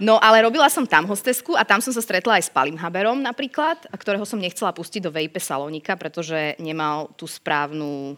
No 0.00 0.16
ale 0.16 0.40
robila 0.40 0.66
som 0.72 0.88
tam 0.88 1.04
hostesku 1.04 1.52
a 1.54 1.62
tam 1.62 1.84
som 1.84 1.92
sa 1.92 2.00
stretla 2.00 2.40
aj 2.40 2.48
s 2.48 2.50
Palim 2.50 2.80
Haberom 2.80 3.20
napríklad, 3.20 3.84
a 3.92 3.94
ktorého 4.00 4.24
som 4.24 4.40
nechcela 4.40 4.72
pustiť 4.72 5.04
do 5.04 5.12
vape 5.12 5.36
salónika, 5.36 5.92
pretože 5.94 6.56
nemal 6.56 7.12
tú 7.20 7.28
správnu 7.28 8.16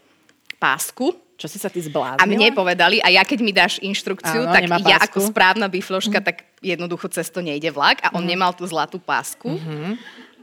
pásku. 0.57 1.11
Čo 1.35 1.51
si 1.51 1.59
sa 1.59 1.67
ty 1.67 1.83
zbláznila? 1.83 2.23
A 2.23 2.29
mne 2.29 2.55
povedali, 2.55 3.03
a 3.03 3.11
ja 3.11 3.27
keď 3.27 3.39
mi 3.43 3.51
dáš 3.51 3.83
inštrukciu, 3.83 4.47
Áno, 4.47 4.53
tak 4.55 4.63
ja 4.87 4.95
pásku. 4.95 5.11
ako 5.11 5.17
správna 5.27 5.67
bifloška, 5.67 6.23
tak 6.23 6.47
jednoducho 6.63 7.11
cez 7.11 7.27
to 7.27 7.43
nejde 7.43 7.67
vlak 7.75 7.99
a 7.99 8.15
on 8.15 8.23
nemal 8.23 8.55
tú 8.55 8.63
zlatú 8.63 8.95
pásku. 8.95 9.51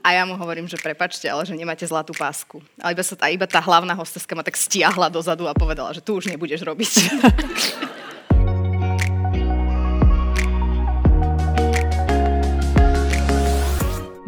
A 0.00 0.16
ja 0.16 0.24
mu 0.24 0.36
hovorím, 0.36 0.64
že 0.68 0.80
prepačte, 0.80 1.28
ale 1.28 1.44
že 1.44 1.56
nemáte 1.56 1.84
zlatú 1.84 2.12
pásku. 2.16 2.60
Ale 2.80 2.96
iba, 2.96 3.04
sa 3.04 3.16
tá, 3.16 3.28
iba 3.32 3.44
tá 3.48 3.60
hlavná 3.60 3.92
hosteska 3.96 4.32
ma 4.32 4.44
tak 4.44 4.56
stiahla 4.56 5.12
dozadu 5.12 5.44
a 5.48 5.56
povedala, 5.56 5.92
že 5.92 6.04
tu 6.04 6.16
už 6.16 6.28
nebudeš 6.28 6.64
robiť. 6.64 6.92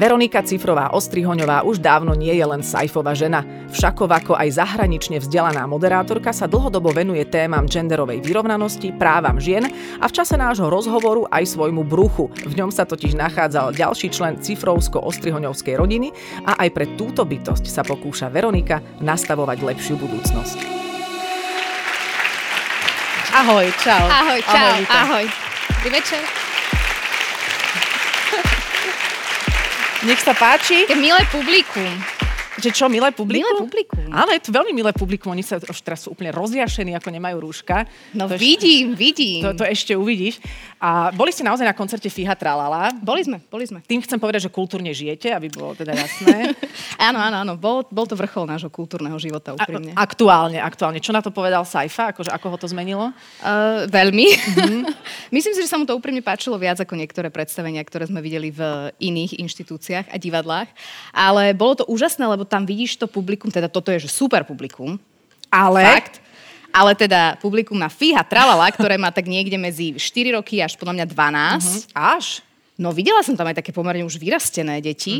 Veronika 0.00 0.40
Cifrová 0.40 0.96
Ostrihoňová 0.96 1.60
už 1.68 1.76
dávno 1.76 2.16
nie 2.16 2.32
je 2.32 2.40
len 2.40 2.64
Saifova 2.64 3.12
žena. 3.12 3.44
Všakov 3.68 4.08
ako 4.08 4.32
aj 4.32 4.56
zahranične 4.56 5.20
vzdelaná 5.20 5.68
moderátorka 5.68 6.32
sa 6.32 6.48
dlhodobo 6.48 6.88
venuje 6.88 7.20
témam 7.28 7.68
genderovej 7.68 8.24
vyrovnanosti, 8.24 8.96
právam 8.96 9.36
žien 9.36 9.68
a 10.00 10.08
v 10.08 10.16
čase 10.16 10.40
nášho 10.40 10.72
rozhovoru 10.72 11.28
aj 11.28 11.52
svojmu 11.52 11.84
bruchu. 11.84 12.32
V 12.32 12.56
ňom 12.56 12.72
sa 12.72 12.88
totiž 12.88 13.12
nachádzal 13.12 13.76
ďalší 13.76 14.08
člen 14.08 14.40
Cifrovsko-Ostrihoňovskej 14.40 15.76
rodiny 15.76 16.16
a 16.48 16.64
aj 16.64 16.68
pre 16.72 16.96
túto 16.96 17.28
bytosť 17.28 17.68
sa 17.68 17.84
pokúša 17.84 18.32
Veronika 18.32 18.80
nastavovať 19.04 19.60
lepšiu 19.60 20.00
budúcnosť. 20.00 20.58
Ahoj, 23.36 23.68
čau. 23.84 24.04
Ahoj, 24.08 24.40
čau, 24.48 24.80
vítaj. 24.80 24.96
ahoj. 24.96 25.24
Dobrý 25.76 25.90
večer. 25.92 26.39
Nech 30.00 30.24
sa 30.24 30.32
páči. 30.32 30.88
Také 30.88 30.96
milé 30.96 31.20
publikum. 31.28 32.19
Že 32.60 32.70
čo, 32.76 32.86
milé 32.92 33.08
publikum? 33.16 33.48
Milé 33.48 33.64
publikum. 33.64 34.04
Áno, 34.12 34.30
je 34.36 34.42
to 34.44 34.52
veľmi 34.52 34.72
milé 34.76 34.92
publikum. 34.92 35.32
Oni 35.32 35.40
sa 35.40 35.56
už 35.56 35.80
teraz 35.80 36.04
sú 36.04 36.12
úplne 36.12 36.28
rozjašení, 36.28 36.92
ako 36.92 37.08
nemajú 37.08 37.40
rúška. 37.40 37.88
No 38.12 38.28
to 38.28 38.36
vidím, 38.36 38.92
vidím. 38.92 39.40
To, 39.48 39.56
to 39.56 39.64
ešte 39.64 39.96
uvidíš. 39.96 40.38
A 40.80 41.12
boli 41.12 41.32
ste 41.32 41.44
naozaj 41.44 41.64
na 41.64 41.76
koncerte 41.76 42.08
Fiha 42.12 42.36
Tralala. 42.36 42.92
Boli 43.00 43.24
sme, 43.24 43.40
boli 43.48 43.64
sme. 43.64 43.80
Tým 43.84 44.04
chcem 44.04 44.20
povedať, 44.20 44.48
že 44.48 44.50
kultúrne 44.52 44.92
žijete, 44.92 45.32
aby 45.32 45.48
bolo 45.48 45.72
teda 45.72 45.96
jasné. 45.96 46.52
Áno, 47.00 47.16
áno, 47.16 47.40
áno. 47.40 47.52
Bol, 47.56 47.88
bol 47.88 48.04
to 48.04 48.12
vrchol 48.12 48.44
nášho 48.44 48.68
kultúrneho 48.68 49.16
života, 49.16 49.56
úprimne. 49.56 49.96
A, 49.96 50.04
aktuálne, 50.04 50.60
aktuálne. 50.60 51.00
Čo 51.00 51.16
na 51.16 51.24
to 51.24 51.32
povedal 51.32 51.64
Saifa? 51.64 52.12
Akože, 52.12 52.28
ako 52.28 52.46
ho 52.52 52.56
to 52.60 52.68
zmenilo? 52.68 53.08
Uh, 53.40 53.88
veľmi. 53.88 54.28
Myslím 55.34 55.52
si, 55.56 55.64
že 55.64 55.70
sa 55.70 55.80
mu 55.80 55.88
to 55.88 55.96
úprimne 55.96 56.20
páčilo 56.20 56.60
viac 56.60 56.76
ako 56.76 57.00
niektoré 57.00 57.32
predstavenia, 57.32 57.80
ktoré 57.80 58.04
sme 58.04 58.20
videli 58.20 58.52
v 58.52 58.92
iných 59.00 59.40
inštitúciách 59.40 60.12
a 60.12 60.16
divadlách. 60.20 60.68
Ale 61.16 61.56
bolo 61.56 61.80
to 61.80 61.84
úžasné, 61.88 62.28
lebo 62.28 62.44
tam 62.50 62.66
vidíš 62.66 62.98
to 62.98 63.06
publikum, 63.06 63.46
teda 63.46 63.70
toto 63.70 63.94
je 63.94 64.02
že 64.02 64.10
super 64.10 64.42
publikum. 64.42 64.98
Ale... 65.46 65.86
Fakt. 65.86 66.18
Ale 66.70 66.94
teda 66.94 67.34
publikum 67.42 67.74
na 67.74 67.90
Fíha 67.90 68.22
Tralala, 68.22 68.70
ktoré 68.70 68.94
má 68.94 69.10
tak 69.10 69.26
niekde 69.26 69.58
medzi 69.58 69.98
4 69.98 70.38
roky 70.38 70.62
až 70.62 70.78
podľa 70.78 71.02
mňa 71.02 71.06
12. 71.10 71.90
Až? 71.98 72.46
No 72.78 72.94
videla 72.94 73.26
som 73.26 73.34
tam 73.34 73.50
aj 73.50 73.58
také 73.58 73.74
pomerne 73.74 74.06
už 74.06 74.22
vyrastené 74.22 74.78
deti. 74.78 75.18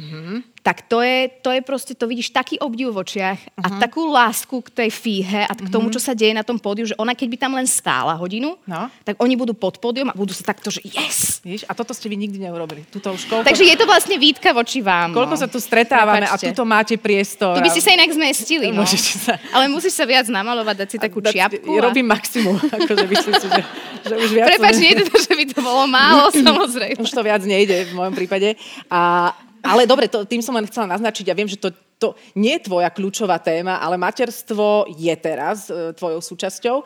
Tak 0.61 0.85
to 0.85 1.01
je, 1.01 1.33
to 1.41 1.49
je 1.51 1.61
proste, 1.61 1.93
to 1.95 2.05
vidíš 2.05 2.31
taký 2.31 2.61
obdiv 2.61 2.93
v 2.93 3.01
očiach 3.01 3.41
a 3.57 3.81
takú 3.81 4.05
lásku 4.05 4.61
k 4.61 4.69
tej 4.69 4.91
fíhe 4.91 5.41
a 5.41 5.53
k 5.53 5.67
tomu, 5.67 5.89
čo 5.89 5.97
sa 5.97 6.13
deje 6.13 6.31
na 6.31 6.45
tom 6.45 6.57
pódiu, 6.57 6.85
že 6.85 6.93
ona 6.95 7.17
keď 7.17 7.29
by 7.29 7.37
tam 7.39 7.53
len 7.57 7.65
stála 7.65 8.13
hodinu, 8.13 8.61
No. 8.65 8.93
tak 9.01 9.17
oni 9.17 9.35
budú 9.35 9.53
pod 9.53 9.81
pódium 9.81 10.09
a 10.09 10.15
budú 10.15 10.31
sa 10.31 10.45
takto, 10.45 10.69
že 10.69 10.85
yes! 10.85 11.41
Víš? 11.41 11.65
A 11.65 11.73
toto 11.73 11.91
ste 11.91 12.07
vy 12.07 12.17
nikdy 12.19 12.37
neurobili. 12.39 12.85
Tuto 12.87 13.09
už 13.11 13.25
koľko, 13.25 13.49
Takže 13.49 13.65
je 13.65 13.73
to 13.73 13.89
vlastne 13.89 14.17
výtka 14.17 14.53
voči 14.53 14.79
vám. 14.79 15.11
koľko 15.11 15.33
no. 15.33 15.41
sa 15.41 15.49
tu 15.49 15.57
stretávame 15.57 16.29
Prepáčte. 16.29 16.45
a 16.45 16.51
tuto 16.53 16.65
máte 16.65 16.95
priestor. 16.95 17.57
Tu 17.57 17.63
by 17.63 17.69
a- 17.69 17.73
ste 17.73 17.81
sa 17.81 17.91
inak 17.91 18.11
zmestili, 18.13 18.69
no. 18.69 18.85
Môžete 18.85 19.13
sa- 19.17 19.41
Ale 19.51 19.65
musíš 19.67 19.97
sa 19.97 20.05
viac 20.05 20.29
namalovať, 20.29 20.77
dať 20.77 20.89
si 20.91 20.99
takú 21.01 21.25
dať- 21.25 21.33
čiapku. 21.33 21.73
A... 21.73 21.81
Robím 21.83 22.05
maximum. 22.05 22.61
Akože 22.77 23.09
myslím 23.09 23.35
si, 23.35 23.47
že, 23.49 23.63
že 24.05 24.15
už 24.15 24.29
viac... 24.31 24.47
Prepač, 24.53 24.77
nie 24.77 24.93
je 24.93 25.09
to, 25.09 25.17
že 25.17 25.33
by 25.33 25.45
to 25.49 25.59
bolo 25.59 25.89
málo, 25.89 26.29
samozrejme. 26.37 27.01
Už 27.01 27.09
to 27.09 27.25
viac 27.25 27.41
nejde 27.41 27.89
v 27.89 27.97
mojom 27.97 28.13
prípade. 28.13 28.61
A, 28.93 29.33
ale 29.63 29.85
dobre, 29.85 30.09
to, 30.09 30.25
tým 30.25 30.41
som 30.41 30.57
len 30.57 30.67
chcela 30.67 30.91
naznačiť. 30.91 31.29
Ja 31.29 31.37
viem, 31.37 31.49
že 31.49 31.61
to, 31.61 31.71
to 31.97 32.17
nie 32.33 32.57
je 32.57 32.65
tvoja 32.67 32.89
kľúčová 32.89 33.37
téma, 33.39 33.77
ale 33.79 34.01
materstvo 34.01 34.89
je 34.93 35.15
teraz 35.21 35.69
e, 35.69 35.93
tvojou 35.93 36.21
súčasťou. 36.21 36.85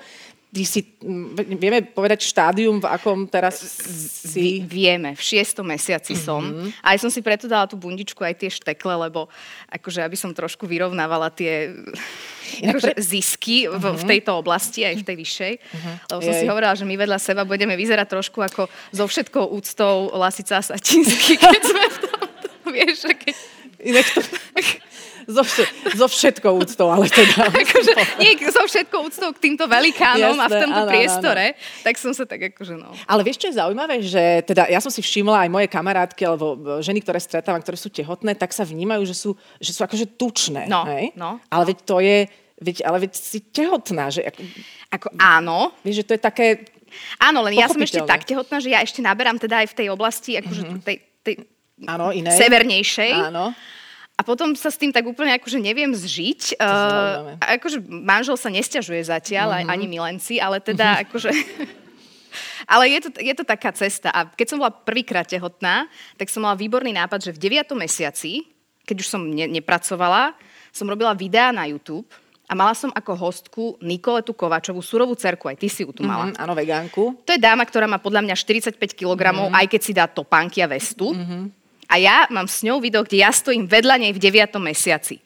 Ty 0.55 0.63
si, 0.63 0.87
vieme 1.59 1.83
povedať 1.83 2.31
štádium, 2.31 2.79
v 2.79 2.87
akom 2.87 3.27
teraz 3.27 3.59
si... 3.59 4.63
Vieme, 4.63 5.19
v 5.19 5.23
šiestom 5.23 5.67
mesiaci 5.67 6.15
som. 6.15 6.47
Mhm. 6.47 6.71
A 6.79 6.95
som 6.95 7.11
si 7.11 7.19
preto 7.27 7.51
dala 7.51 7.67
tú 7.67 7.75
bundičku, 7.75 8.23
aj 8.23 8.39
tie 8.39 8.51
štekle, 8.55 8.95
lebo 8.95 9.27
akože 9.67 10.07
aby 10.07 10.15
som 10.15 10.31
trošku 10.31 10.71
vyrovnávala 10.71 11.35
tie 11.35 11.75
akože, 12.71 12.95
zisky 13.03 13.67
v, 13.67 13.83
v 13.99 14.05
tejto 14.07 14.39
oblasti, 14.39 14.87
aj 14.87 15.03
v 15.03 15.07
tej 15.11 15.17
vyššej. 15.19 15.53
Lebo 16.07 16.21
som 16.23 16.31
si 16.31 16.39
Mhm. 16.39 16.47
Jej. 16.47 16.51
hovorila, 16.55 16.75
že 16.79 16.87
my 16.87 16.95
vedľa 17.03 17.19
seba 17.19 17.43
budeme 17.43 17.75
vyzerať 17.75 18.07
trošku 18.15 18.39
ako 18.39 18.71
so 18.95 19.05
všetkou 19.11 19.51
úctou 19.51 20.15
Lasica 20.15 20.63
a 20.63 20.63
Satinsky, 20.63 21.35
keď 21.43 21.63
sme 21.67 21.83
v 21.83 21.97
tom, 21.99 22.14
vieš, 22.85 23.09
keď... 23.09 23.35
Inak 23.85 24.07
to, 24.15 24.21
so, 25.37 25.43
vše, 25.45 25.65
so 25.97 26.07
všetkou 26.09 26.53
úctou, 26.61 26.89
ale 26.93 27.09
teda... 27.09 27.49
Akože, 27.65 27.93
nie, 28.23 28.37
so 28.49 28.65
všetkou 28.65 29.01
úctou 29.09 29.33
k 29.33 29.39
týmto 29.41 29.65
velikánom 29.65 30.37
a 30.37 30.47
v 30.49 30.53
Jasné, 30.53 30.63
tomto 30.65 30.81
áno, 30.81 30.89
áno, 30.89 30.93
priestore, 30.93 31.45
tak 31.81 31.95
som 31.97 32.13
sa 32.13 32.25
tak 32.29 32.41
akože 32.55 32.75
no... 32.77 32.93
Ale 33.09 33.21
vieš, 33.25 33.41
čo 33.45 33.49
je 33.53 33.59
zaujímavé, 33.61 34.05
že 34.05 34.45
teda 34.45 34.69
ja 34.69 34.81
som 34.81 34.93
si 34.93 35.01
všimla 35.01 35.49
aj 35.49 35.51
moje 35.53 35.69
kamarátky 35.69 36.23
alebo 36.25 36.79
ženy, 36.85 37.01
ktoré 37.01 37.19
stretávam, 37.21 37.61
ktoré 37.61 37.77
sú 37.81 37.89
tehotné, 37.89 38.37
tak 38.37 38.53
sa 38.53 38.65
vnímajú, 38.65 39.03
že 39.09 39.17
sú, 39.17 39.31
že 39.61 39.73
sú 39.73 39.81
akože 39.85 40.17
tučné. 40.17 40.69
No, 40.69 40.85
hej? 40.89 41.13
no, 41.17 41.41
Ale 41.49 41.73
veď 41.73 41.79
to 41.85 41.97
je, 42.01 42.29
veď, 42.61 42.77
ale 42.85 43.09
veď 43.09 43.13
si 43.17 43.39
tehotná, 43.41 44.13
že 44.13 44.25
ako, 44.29 44.41
Ako 44.93 45.07
áno, 45.17 45.73
vieš, 45.81 46.05
že 46.05 46.07
to 46.09 46.15
je 46.17 46.23
také, 46.23 46.47
Áno, 47.19 47.43
len 47.43 47.59
ja 47.59 47.67
som 47.67 47.83
ešte 47.83 48.07
tak 48.07 48.23
tehotná, 48.23 48.63
že 48.63 48.71
ja 48.71 48.79
ešte 48.79 49.03
naberám 49.03 49.35
teda 49.35 49.67
aj 49.67 49.75
v 49.75 49.79
tej 49.83 49.89
oblasti, 49.91 50.39
akože 50.39 50.63
mm-hmm. 50.63 50.87
tej, 50.87 50.97
tej 51.27 51.35
áno, 51.83 52.15
iné. 52.15 52.31
severnejšej. 52.31 53.35
Áno. 53.35 53.51
A 54.15 54.23
potom 54.23 54.55
sa 54.55 54.71
s 54.71 54.79
tým 54.79 54.95
tak 54.95 55.03
úplne 55.11 55.35
akože 55.35 55.59
neviem 55.59 55.91
zžiť. 55.91 56.63
Uh, 56.63 57.35
akože 57.43 57.83
manžel 57.83 58.39
sa 58.39 58.47
nesťažuje 58.47 59.11
zatiaľ, 59.11 59.59
mm-hmm. 59.59 59.73
ani 59.75 59.87
milenci, 59.91 60.35
ale 60.39 60.63
teda 60.71 61.03
akože... 61.03 61.35
Ale 62.67 62.89
je 62.91 62.99
to, 63.05 63.09
je 63.21 63.35
to 63.35 63.45
taká 63.45 63.71
cesta. 63.75 64.11
A 64.15 64.27
keď 64.27 64.47
som 64.55 64.59
bola 64.63 64.71
prvýkrát 64.73 65.27
tehotná, 65.27 65.87
tak 66.17 66.31
som 66.31 66.43
mala 66.47 66.57
výborný 66.59 66.95
nápad, 66.95 67.31
že 67.31 67.35
v 67.35 67.61
9. 67.61 67.75
mesiaci, 67.77 68.47
keď 68.87 68.97
už 69.03 69.09
som 69.11 69.23
ne, 69.27 69.47
nepracovala, 69.51 70.35
som 70.75 70.89
robila 70.89 71.15
videá 71.15 71.51
na 71.55 71.67
YouTube 71.69 72.07
a 72.47 72.53
mala 72.57 72.75
som 72.75 72.91
ako 72.95 73.13
hostku 73.15 73.63
Nikoletu 73.83 74.35
Kovačovú, 74.35 74.83
surovú 74.83 75.15
cerku, 75.15 75.47
aj 75.51 75.59
ty 75.59 75.69
si 75.71 75.83
ju 75.87 75.91
tu 75.95 76.03
mala. 76.07 76.31
Mm, 76.31 76.37
áno, 76.39 76.53
vegánku. 76.55 77.03
To 77.27 77.31
je 77.35 77.41
dáma, 77.41 77.63
ktorá 77.67 77.87
má 77.87 77.99
podľa 78.03 78.27
mňa 78.27 78.35
45 78.39 78.79
kg, 78.95 79.21
Mhm. 79.35 79.51
mm. 79.51 79.55
aj 79.55 79.67
keď 79.71 79.81
si 79.83 79.93
dá 79.95 80.05
topánky 80.07 80.63
a 80.63 80.71
vestu. 80.71 81.11
Mm-hmm. 81.15 81.64
A 81.95 82.03
ja 82.03 82.27
mám 82.27 82.51
s 82.51 82.67
ňou 82.67 82.83
video, 82.83 83.07
kde 83.07 83.23
ja 83.23 83.31
stojím 83.31 83.71
vedľa 83.71 84.03
nej 84.03 84.11
v 84.11 84.19
9. 84.19 84.59
mesiaci. 84.59 85.23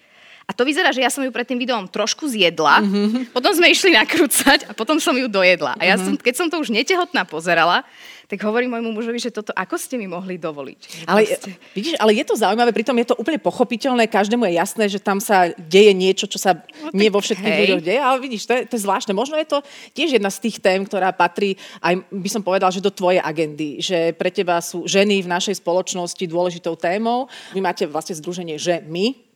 A 0.48 0.56
to 0.56 0.64
vyzerá, 0.64 0.88
že 0.91 1.04
ja 1.04 1.12
som 1.12 1.20
ju 1.20 1.28
pred 1.28 1.44
tým 1.44 1.60
videom 1.60 1.84
trošku 1.84 2.25
zjedla, 2.25 2.81
Mhm. 2.81 2.88
mm-hmm. 2.88 3.22
potom 3.31 3.53
sme 3.53 3.69
išli 3.69 3.93
nakrúcať 3.93 4.64
a 4.64 4.72
potom 4.72 4.96
som 4.96 5.12
ju 5.12 5.28
dojedla. 5.28 5.76
A 5.76 5.84
ja 5.84 5.94
Mhm. 5.94 6.02
som, 6.02 6.12
keď 6.17 6.34
som 6.34 6.46
to 6.49 6.56
už 6.56 6.72
netehotná 6.72 7.22
pozerala, 7.22 7.84
tak 8.25 8.40
hovorím 8.40 8.69
môjmu 8.70 8.93
mužovi, 8.93 9.17
že 9.19 9.31
toto 9.31 9.52
ako 9.52 9.76
ste 9.76 9.96
mi 9.96 10.05
mohli 10.05 10.37
dovoliť? 10.37 11.05
Ale, 11.05 11.25
Proste. 11.25 11.56
vidíš, 11.72 11.96
ale 11.96 12.12
je 12.12 12.25
to 12.25 12.37
zaujímavé, 12.37 12.72
pritom 12.72 12.93
je 12.99 13.08
to 13.08 13.17
úplne 13.17 13.40
pochopiteľné, 13.40 14.05
každému 14.05 14.44
je 14.44 14.52
jasné, 14.55 14.84
že 14.87 15.00
tam 15.00 15.17
sa 15.17 15.49
deje 15.55 15.93
niečo, 15.93 16.25
čo 16.25 16.37
sa 16.37 16.52
No, 16.52 16.93
nie 16.93 17.08
vo 17.08 17.20
všetkých 17.20 17.49
hej. 17.49 17.61
ľuďoch 17.64 17.82
deje, 17.82 18.00
ale 18.00 18.17
vidíš, 18.19 18.44
to 18.44 18.52
je, 18.52 18.62
to 18.64 18.76
je 18.76 18.84
zvláštne. 18.84 19.12
Možno 19.12 19.32
je 19.34 19.49
to 19.49 19.58
tiež 19.93 20.12
jedna 20.12 20.28
z 20.28 20.44
tých 20.44 20.61
tém, 20.61 20.81
ktorá 20.81 21.08
patrí 21.11 21.56
aj, 21.81 22.05
by 22.05 22.28
som 22.28 22.40
povedal, 22.40 22.69
že 22.69 22.81
do 22.81 22.88
tvojej 22.90 23.20
agendy, 23.20 23.81
že 23.81 24.12
pre 24.12 24.28
teba 24.28 24.61
sú 24.61 24.84
ženy 24.84 25.25
v 25.25 25.28
našej 25.28 25.61
spoločnosti 25.61 26.25
dôležitou 26.25 26.76
témou. 26.76 27.28
Vy 27.52 27.61
máte 27.61 27.84
vlastne 27.84 28.12
združenie, 28.12 28.56
že 28.56 28.84
my, 28.84 29.27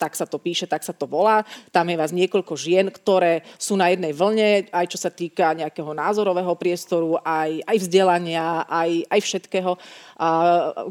tak 0.00 0.16
sa 0.16 0.24
to 0.24 0.40
píše, 0.40 0.64
tak 0.64 0.80
sa 0.80 0.96
to 0.96 1.04
volá. 1.04 1.44
Tam 1.68 1.84
je 1.84 2.00
vás 2.00 2.16
niekoľko 2.16 2.56
žien, 2.56 2.88
ktoré 2.88 3.44
sú 3.60 3.76
na 3.76 3.92
jednej 3.92 4.16
vlne, 4.16 4.72
aj 4.72 4.86
čo 4.88 4.96
sa 4.96 5.12
týka 5.12 5.52
nejakého 5.52 5.92
názorového 5.92 6.56
priestoru, 6.56 7.20
aj, 7.20 7.60
aj 7.68 7.76
vzdelania, 7.76 8.64
aj, 8.64 9.04
aj 9.12 9.20
všetkého, 9.20 9.76
a, 9.76 10.28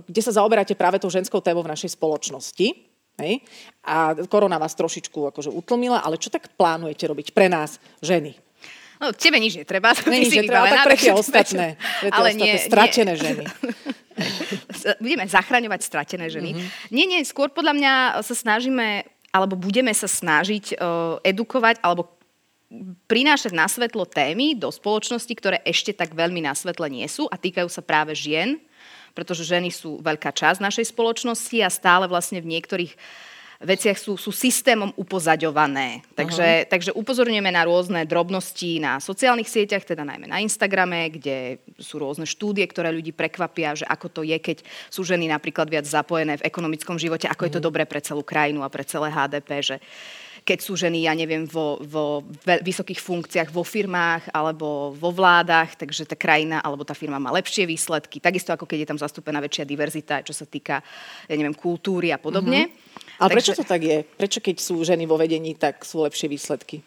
kde 0.06 0.22
sa 0.22 0.38
zaoberáte 0.38 0.78
práve 0.78 1.02
tou 1.02 1.10
ženskou 1.10 1.42
témou 1.42 1.66
v 1.66 1.74
našej 1.74 1.98
spoločnosti. 1.98 2.86
Hej? 3.18 3.42
A 3.84 4.14
korona 4.30 4.62
vás 4.62 4.78
trošičku 4.78 5.34
akože 5.34 5.50
utlmila, 5.50 6.06
ale 6.06 6.22
čo 6.22 6.30
tak 6.30 6.54
plánujete 6.54 7.10
robiť 7.10 7.34
pre 7.34 7.50
nás, 7.50 7.82
ženy? 8.00 8.38
No, 9.00 9.16
tebe 9.16 9.40
nič 9.40 9.56
netreba. 9.56 9.96
Nie, 10.12 10.28
nič 10.28 10.36
netreba, 10.36 10.68
tak 10.68 10.92
pre 10.92 10.96
tie 11.00 11.16
ostatné, 11.24 11.80
pre 12.04 12.12
tie 12.12 12.16
ale 12.20 12.30
ostatné 12.36 12.44
nie, 12.44 12.54
stratené 12.60 13.14
nie. 13.16 13.22
ženy. 13.24 13.46
Budeme 15.00 15.26
zachraňovať 15.28 15.82
stratené 15.84 16.28
ženy. 16.32 16.56
Mm-hmm. 16.56 16.92
Nie, 16.94 17.06
nie, 17.06 17.20
skôr 17.26 17.52
podľa 17.52 17.74
mňa 17.76 17.94
sa 18.24 18.36
snažíme, 18.36 19.04
alebo 19.34 19.60
budeme 19.60 19.92
sa 19.92 20.08
snažiť 20.08 20.80
uh, 20.80 21.22
edukovať, 21.24 21.82
alebo 21.84 22.20
prinášať 23.10 23.52
na 23.54 23.66
svetlo 23.66 24.06
témy 24.06 24.54
do 24.54 24.70
spoločnosti, 24.70 25.34
ktoré 25.34 25.58
ešte 25.66 25.90
tak 25.90 26.14
veľmi 26.14 26.46
na 26.46 26.54
svetle 26.54 26.86
nie 26.86 27.06
sú 27.10 27.26
a 27.26 27.36
týkajú 27.36 27.66
sa 27.66 27.82
práve 27.82 28.14
žien, 28.14 28.62
pretože 29.18 29.42
ženy 29.42 29.74
sú 29.74 29.98
veľká 30.06 30.30
časť 30.30 30.62
našej 30.62 30.94
spoločnosti 30.94 31.58
a 31.66 31.74
stále 31.74 32.06
vlastne 32.06 32.38
v 32.38 32.54
niektorých 32.54 32.94
veciach 33.60 34.00
sú, 34.00 34.16
sú 34.16 34.32
systémom 34.32 34.96
upozaďované. 34.96 36.00
Takže, 36.16 36.48
uh-huh. 36.64 36.70
takže 36.72 36.92
upozorňujeme 36.96 37.52
na 37.52 37.68
rôzne 37.68 38.08
drobnosti 38.08 38.80
na 38.80 39.04
sociálnych 39.04 39.52
sieťach, 39.52 39.84
teda 39.84 40.08
najmä 40.08 40.32
na 40.32 40.40
Instagrame, 40.40 41.12
kde 41.12 41.60
sú 41.76 42.00
rôzne 42.00 42.24
štúdie, 42.24 42.64
ktoré 42.72 42.96
ľudí 42.96 43.12
prekvapia, 43.12 43.76
že 43.76 43.84
ako 43.84 44.08
to 44.08 44.22
je, 44.24 44.40
keď 44.40 44.64
sú 44.88 45.04
ženy 45.04 45.28
napríklad 45.28 45.68
viac 45.68 45.84
zapojené 45.84 46.40
v 46.40 46.48
ekonomickom 46.48 46.96
živote, 46.96 47.28
ako 47.28 47.36
uh-huh. 47.36 47.48
je 47.52 47.56
to 47.60 47.62
mhm. 47.62 47.68
dobré 47.68 47.84
pre 47.84 48.00
celú 48.00 48.24
krajinu 48.24 48.64
a 48.64 48.72
pre 48.72 48.88
celé 48.88 49.12
HDP, 49.12 49.50
že 49.60 49.78
keď 50.44 50.60
sú 50.60 50.74
ženy, 50.76 51.06
ja 51.06 51.14
neviem, 51.16 51.46
vo, 51.46 51.80
vo 51.84 52.24
vysokých 52.46 53.00
funkciách 53.00 53.50
vo 53.54 53.64
firmách 53.64 54.34
alebo 54.34 54.94
vo 54.96 55.10
vládach, 55.10 55.78
takže 55.78 56.06
tá 56.06 56.16
krajina 56.16 56.60
alebo 56.64 56.84
tá 56.84 56.94
firma 56.94 57.22
má 57.22 57.32
lepšie 57.36 57.66
výsledky. 57.66 58.20
Takisto 58.20 58.54
ako 58.54 58.66
keď 58.66 58.86
je 58.86 58.90
tam 58.90 59.00
zastúpená 59.00 59.40
väčšia 59.40 59.66
diverzita, 59.66 60.26
čo 60.26 60.36
sa 60.36 60.46
týka, 60.46 60.82
ja 61.28 61.36
neviem, 61.36 61.56
kultúry 61.56 62.14
a 62.14 62.20
podobne. 62.22 62.70
Mm-hmm. 62.70 63.20
Ale 63.20 63.30
takže... 63.34 63.36
prečo 63.36 63.54
to 63.60 63.66
tak 63.68 63.82
je? 63.84 63.98
Prečo 64.04 64.40
keď 64.40 64.56
sú 64.60 64.76
ženy 64.84 65.04
vo 65.04 65.20
vedení, 65.20 65.56
tak 65.56 65.84
sú 65.84 66.04
lepšie 66.04 66.32
výsledky? 66.32 66.80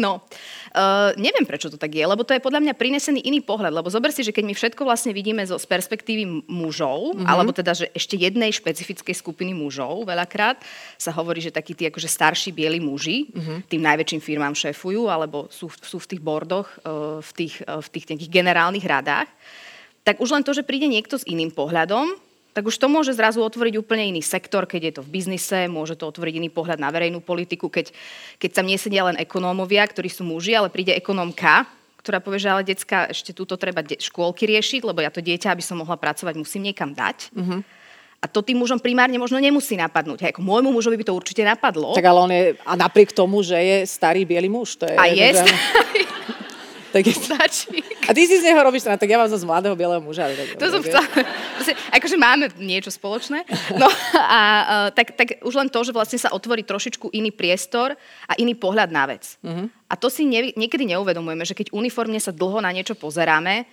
No, 0.00 0.24
uh, 0.72 1.12
neviem, 1.20 1.44
prečo 1.44 1.68
to 1.68 1.76
tak 1.76 1.92
je, 1.92 2.04
lebo 2.04 2.24
to 2.24 2.32
je 2.32 2.40
podľa 2.40 2.64
mňa 2.64 2.74
prinesený 2.78 3.20
iný 3.24 3.44
pohľad, 3.44 3.72
lebo 3.72 3.92
zober 3.92 4.08
si, 4.14 4.24
že 4.24 4.32
keď 4.32 4.44
my 4.48 4.54
všetko 4.56 4.82
vlastne 4.86 5.12
vidíme 5.12 5.44
zo, 5.44 5.60
z 5.60 5.66
perspektívy 5.68 6.48
mužov, 6.48 7.12
mm-hmm. 7.12 7.28
alebo 7.28 7.52
teda, 7.52 7.76
že 7.76 7.86
ešte 7.92 8.16
jednej 8.16 8.48
špecifickej 8.52 9.12
skupiny 9.12 9.52
mužov, 9.52 10.08
veľakrát 10.08 10.60
sa 10.96 11.12
hovorí, 11.12 11.44
že 11.44 11.52
takí 11.52 11.76
tí 11.76 11.84
akože 11.88 12.08
starší 12.08 12.50
bieli 12.56 12.80
muži 12.80 13.28
mm-hmm. 13.28 13.58
tým 13.68 13.82
najväčším 13.84 14.20
firmám 14.24 14.54
šéfujú, 14.56 15.12
alebo 15.12 15.50
sú, 15.52 15.68
sú 15.68 16.00
v 16.00 16.08
tých 16.16 16.22
bordoch, 16.24 16.68
uh, 16.84 17.20
v 17.20 17.30
tých, 17.36 17.60
uh, 17.68 17.82
v 17.82 17.88
tých 17.92 18.08
nejakých 18.08 18.32
generálnych 18.32 18.86
radách, 18.86 19.28
tak 20.02 20.18
už 20.18 20.34
len 20.34 20.42
to, 20.42 20.50
že 20.50 20.66
príde 20.66 20.90
niekto 20.90 21.14
s 21.14 21.28
iným 21.28 21.54
pohľadom, 21.54 22.31
tak 22.52 22.68
už 22.68 22.76
to 22.76 22.86
môže 22.88 23.16
zrazu 23.16 23.40
otvoriť 23.40 23.80
úplne 23.80 24.12
iný 24.12 24.20
sektor, 24.20 24.68
keď 24.68 24.80
je 24.84 24.92
to 25.00 25.02
v 25.02 25.12
biznise, 25.20 25.68
môže 25.72 25.96
to 25.96 26.04
otvoriť 26.04 26.36
iný 26.36 26.52
pohľad 26.52 26.76
na 26.76 26.92
verejnú 26.92 27.24
politiku, 27.24 27.72
keď, 27.72 27.92
keď 28.36 28.50
tam 28.60 28.68
nesedia 28.68 29.08
len 29.08 29.16
ekonómovia, 29.16 29.88
ktorí 29.88 30.12
sú 30.12 30.28
muži, 30.28 30.52
ale 30.52 30.68
príde 30.68 30.92
ekonómka, 30.92 31.64
ktorá 32.04 32.20
povie, 32.20 32.42
že 32.42 32.52
ale 32.52 32.66
decka, 32.66 33.08
ešte 33.08 33.32
túto 33.32 33.56
treba 33.56 33.80
de- 33.80 33.96
škôlky 33.96 34.44
riešiť, 34.44 34.82
lebo 34.84 35.00
ja 35.00 35.08
to 35.08 35.24
dieťa, 35.24 35.54
aby 35.54 35.64
som 35.64 35.80
mohla 35.80 35.96
pracovať, 35.96 36.34
musím 36.34 36.68
niekam 36.68 36.92
dať. 36.92 37.30
Uh-huh. 37.32 37.62
A 38.22 38.30
to 38.30 38.38
tým 38.38 38.58
mužom 38.58 38.78
primárne 38.78 39.18
možno 39.18 39.38
nemusí 39.42 39.74
napadnúť. 39.74 40.30
Ako 40.30 40.46
môjmu 40.46 40.70
mužovi 40.70 40.94
by 40.98 41.06
to 41.10 41.14
určite 41.18 41.42
napadlo. 41.42 41.90
Tak 41.94 42.06
ale 42.06 42.18
on 42.22 42.30
je, 42.30 42.42
a 42.62 42.72
napriek 42.78 43.10
tomu, 43.10 43.42
že 43.42 43.58
je 43.58 43.76
starý 43.86 44.22
biely 44.22 44.46
muž. 44.46 44.78
To 44.78 44.86
je, 44.86 44.94
a 44.94 45.10
je 45.10 45.42
že... 45.42 45.46
Tak 46.92 47.02
je... 47.08 47.14
Stačí. 47.16 47.80
A 48.04 48.12
ty 48.12 48.28
si 48.28 48.36
z 48.36 48.44
neho 48.44 48.60
robíš, 48.60 48.84
tak 48.84 49.08
ja 49.08 49.16
mám 49.16 49.32
zase 49.32 49.48
mladého 49.48 49.72
bieleho 49.72 50.04
muža. 50.04 50.28
Tak, 50.28 50.60
to 50.60 50.64
som 50.68 50.80
chcela. 50.84 51.08
Akože 51.96 52.20
máme 52.20 52.52
niečo 52.60 52.92
spoločné. 52.92 53.48
No 53.80 53.88
a 54.20 54.40
uh, 54.40 54.88
tak, 54.92 55.16
tak 55.16 55.40
už 55.40 55.54
len 55.56 55.72
to, 55.72 55.80
že 55.80 55.96
vlastne 55.96 56.20
sa 56.20 56.28
otvorí 56.36 56.60
trošičku 56.62 57.08
iný 57.16 57.32
priestor 57.32 57.96
a 58.28 58.32
iný 58.36 58.52
pohľad 58.52 58.92
na 58.92 59.08
vec. 59.08 59.40
Uh-huh. 59.40 59.72
A 59.88 59.94
to 59.96 60.12
si 60.12 60.28
ne, 60.28 60.52
niekedy 60.52 60.84
neuvedomujeme, 60.84 61.48
že 61.48 61.56
keď 61.56 61.72
uniformne 61.72 62.20
sa 62.20 62.30
dlho 62.30 62.60
na 62.60 62.68
niečo 62.68 62.92
pozeráme, 62.92 63.64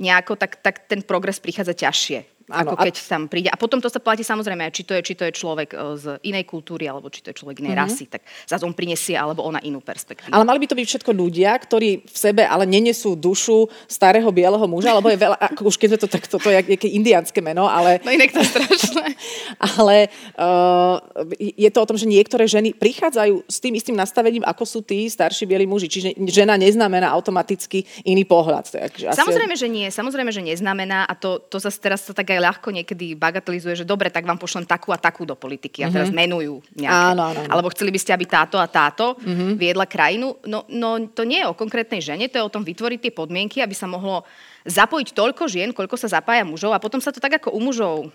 nejako, 0.00 0.36
tak, 0.36 0.60
tak 0.64 0.88
ten 0.88 1.04
progres 1.04 1.40
prichádza 1.40 1.76
ťažšie 1.76 2.39
ako 2.50 2.74
keď 2.76 2.94
a... 2.94 3.02
tam 3.06 3.22
príde. 3.30 3.48
A 3.48 3.56
potom 3.56 3.78
to 3.78 3.88
sa 3.88 4.02
platí 4.02 4.26
samozrejme, 4.26 4.68
či 4.74 4.82
to 4.82 4.92
je, 4.98 5.02
či 5.02 5.14
to 5.14 5.24
je 5.26 5.32
človek 5.32 5.72
e, 5.72 5.76
z 5.96 6.04
inej 6.26 6.44
kultúry, 6.44 6.90
alebo 6.90 7.08
či 7.08 7.22
to 7.22 7.30
je 7.30 7.40
človek 7.40 7.62
inej 7.62 7.78
mm-hmm. 7.78 7.86
rasy, 7.86 8.04
tak 8.10 8.22
zase 8.44 8.62
on 8.66 8.74
prinesie, 8.76 9.16
alebo 9.16 9.46
ona 9.46 9.62
inú 9.64 9.80
perspektívu. 9.80 10.34
Ale 10.34 10.44
mali 10.44 10.58
by 10.62 10.66
to 10.68 10.78
byť 10.78 10.86
všetko 10.86 11.10
ľudia, 11.14 11.50
ktorí 11.56 12.04
v 12.04 12.16
sebe 12.18 12.42
ale 12.44 12.66
nenesú 12.66 13.14
dušu 13.14 13.70
starého 13.86 14.28
bieleho 14.28 14.62
muža, 14.66 14.92
alebo 14.92 15.08
je 15.08 15.18
veľa, 15.18 15.38
ako 15.38 15.70
už 15.70 15.76
keď 15.78 15.88
je 15.96 16.00
to 16.04 16.08
takto, 16.10 16.36
to 16.36 16.48
je 16.50 16.56
nejaké 16.76 16.88
indiánske 16.90 17.40
meno, 17.40 17.70
ale... 17.70 18.02
No 18.02 18.10
inak 18.10 18.34
to 18.34 18.42
strašné. 18.42 19.14
ale 19.78 20.10
uh, 20.36 20.98
je 21.38 21.70
to 21.70 21.78
o 21.78 21.88
tom, 21.88 21.96
že 21.96 22.10
niektoré 22.10 22.44
ženy 22.50 22.74
prichádzajú 22.74 23.46
s 23.46 23.58
tým 23.62 23.74
istým 23.78 23.96
nastavením, 23.96 24.42
ako 24.42 24.64
sú 24.66 24.80
tí 24.82 25.06
starší 25.06 25.46
bieli 25.46 25.66
muži. 25.68 25.86
Čiže 25.86 26.08
žena 26.28 26.56
neznamená 26.56 27.12
automaticky 27.12 27.84
iný 28.04 28.24
pohľad. 28.24 28.70
Takže 28.70 29.12
samozrejme, 29.14 29.54
asi... 29.54 29.62
že 29.66 29.68
nie. 29.68 29.86
Samozrejme, 29.88 30.30
že 30.32 30.42
neznamená 30.42 31.06
a 31.06 31.14
to, 31.14 31.38
to 31.38 31.60
zase 31.60 31.78
teraz 31.78 32.04
sa 32.04 32.12
tak 32.16 32.32
aj 32.32 32.39
ľahko 32.40 32.72
niekedy 32.72 33.14
bagatelizuje, 33.14 33.84
že 33.84 33.86
dobre, 33.86 34.08
tak 34.08 34.24
vám 34.24 34.40
pošlem 34.40 34.64
takú 34.64 34.90
a 34.90 34.98
takú 34.98 35.28
do 35.28 35.36
politiky 35.36 35.84
a 35.84 35.92
teraz 35.92 36.08
mm-hmm. 36.08 36.24
menujú 36.26 36.54
nejaké. 36.74 37.04
Áno, 37.12 37.22
áno, 37.30 37.40
áno. 37.44 37.50
Alebo 37.52 37.68
chceli 37.70 37.92
by 37.92 38.00
ste, 38.00 38.16
aby 38.16 38.26
táto 38.26 38.56
a 38.56 38.66
táto 38.66 39.20
mm-hmm. 39.20 39.60
viedla 39.60 39.84
krajinu. 39.84 40.40
No, 40.48 40.64
no 40.72 40.96
to 41.12 41.28
nie 41.28 41.44
je 41.44 41.46
o 41.46 41.54
konkrétnej 41.54 42.00
žene, 42.00 42.32
to 42.32 42.40
je 42.40 42.46
o 42.48 42.52
tom 42.52 42.64
vytvoriť 42.64 42.98
tie 43.08 43.12
podmienky, 43.12 43.60
aby 43.60 43.76
sa 43.76 43.84
mohlo 43.84 44.24
zapojiť 44.64 45.12
toľko 45.12 45.44
žien, 45.46 45.70
koľko 45.76 46.00
sa 46.00 46.08
zapája 46.08 46.42
mužov 46.42 46.72
a 46.72 46.82
potom 46.82 46.98
sa 46.98 47.12
to 47.12 47.20
tak 47.20 47.40
ako 47.40 47.52
u 47.52 47.60
mužov 47.60 48.08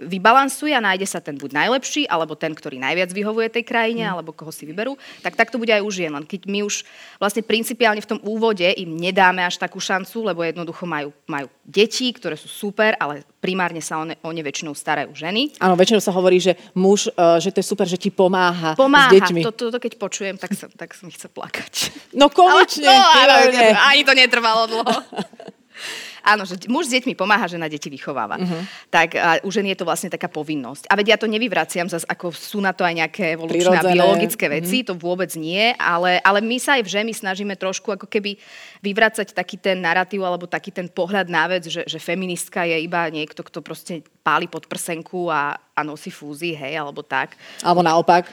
vybalansuje 0.00 0.72
a 0.72 0.80
nájde 0.80 1.04
sa 1.04 1.20
ten 1.20 1.36
buď 1.36 1.52
najlepší, 1.52 2.08
alebo 2.08 2.32
ten, 2.32 2.56
ktorý 2.56 2.80
najviac 2.80 3.12
vyhovuje 3.12 3.52
tej 3.52 3.64
krajine, 3.68 4.08
mm. 4.08 4.12
alebo 4.16 4.32
koho 4.32 4.48
si 4.48 4.64
vyberú, 4.64 4.96
tak 5.20 5.36
tak 5.36 5.52
to 5.52 5.60
bude 5.60 5.70
aj 5.70 5.84
u 5.84 5.90
žien. 5.92 6.08
Len 6.08 6.24
keď 6.24 6.48
my 6.48 6.64
už 6.64 6.82
vlastne 7.20 7.44
principiálne 7.44 8.00
v 8.00 8.10
tom 8.16 8.20
úvode 8.24 8.64
im 8.64 8.96
nedáme 8.96 9.44
až 9.44 9.60
takú 9.60 9.76
šancu, 9.76 10.24
lebo 10.24 10.40
jednoducho 10.40 10.88
majú, 10.88 11.12
majú 11.28 11.52
deti, 11.64 12.08
ktoré 12.16 12.34
sú 12.40 12.48
super, 12.48 12.96
ale 12.96 13.22
primárne 13.40 13.84
sa 13.84 14.00
o 14.00 14.04
ne, 14.08 14.16
o 14.24 14.30
ne 14.32 14.40
väčšinou 14.40 14.72
starajú 14.72 15.12
ženy. 15.12 15.60
Áno, 15.60 15.76
väčšinou 15.76 16.00
sa 16.00 16.12
hovorí, 16.12 16.40
že 16.40 16.56
muž, 16.72 17.12
uh, 17.12 17.36
že 17.36 17.52
to 17.52 17.60
je 17.60 17.66
super, 17.66 17.84
že 17.84 18.00
ti 18.00 18.08
pomáha, 18.08 18.72
pomáha 18.76 19.12
s 19.12 19.20
deťmi. 19.20 19.40
To, 19.44 19.52
to, 19.52 19.64
to 19.72 19.78
keď 19.80 19.92
počujem, 20.00 20.36
tak 20.40 20.56
sa, 20.56 20.68
tak 20.68 20.96
sa 20.96 21.04
mi 21.04 21.12
chce 21.12 21.28
plakať. 21.28 21.72
No 22.16 22.32
konečne. 22.32 22.88
Ale, 22.90 23.52
no, 23.52 23.60
ani 23.86 24.02
to 24.02 24.12
netrvalo 24.16 24.66
dlho. 24.66 24.94
Áno, 26.20 26.44
že 26.44 26.56
muž 26.68 26.88
s 26.88 26.94
deťmi 26.96 27.16
pomáha, 27.16 27.48
žena 27.48 27.66
deti 27.66 27.88
vychováva. 27.88 28.36
Uh-huh. 28.36 28.62
Tak 28.92 29.08
a 29.16 29.40
u 29.44 29.50
ženy 29.50 29.72
je 29.74 29.78
to 29.80 29.88
vlastne 29.88 30.12
taká 30.12 30.28
povinnosť. 30.28 30.88
A 30.88 30.96
veď 30.96 31.06
ja 31.14 31.18
to 31.20 31.28
nevyvraciam, 31.28 31.88
zase 31.88 32.04
ako 32.06 32.32
sú 32.32 32.60
na 32.60 32.76
to 32.76 32.84
aj 32.84 32.94
nejaké 32.96 33.34
evolučné 33.36 33.76
a 33.76 33.84
biologické 33.84 34.46
mhm. 34.48 34.52
veci, 34.60 34.76
uh-huh. 34.80 34.88
to 34.92 34.94
vôbec 34.96 35.32
nie, 35.36 35.72
ale, 35.76 36.20
ale 36.20 36.38
my 36.40 36.56
sa 36.60 36.80
aj 36.80 36.82
v 36.86 36.92
žemi 37.00 37.12
snažíme 37.12 37.54
trošku 37.56 37.92
ako 37.92 38.06
keby 38.08 38.36
vyvracať 38.80 39.36
taký 39.36 39.60
ten 39.60 39.80
narratív 39.80 40.24
alebo 40.24 40.48
taký 40.48 40.72
ten 40.72 40.88
pohľad 40.88 41.28
na 41.28 41.44
vec, 41.48 41.68
že, 41.68 41.84
že 41.84 41.98
feministka 42.00 42.64
je 42.64 42.80
iba 42.80 43.04
niekto, 43.12 43.44
kto 43.44 43.60
proste 43.60 44.04
páli 44.20 44.46
pod 44.48 44.68
prsenku 44.68 45.28
a, 45.28 45.56
a 45.76 45.80
nosí 45.80 46.12
fúzy, 46.12 46.52
hej, 46.52 46.76
alebo 46.76 47.00
tak. 47.00 47.36
Alebo 47.64 47.80
naopak. 47.80 48.28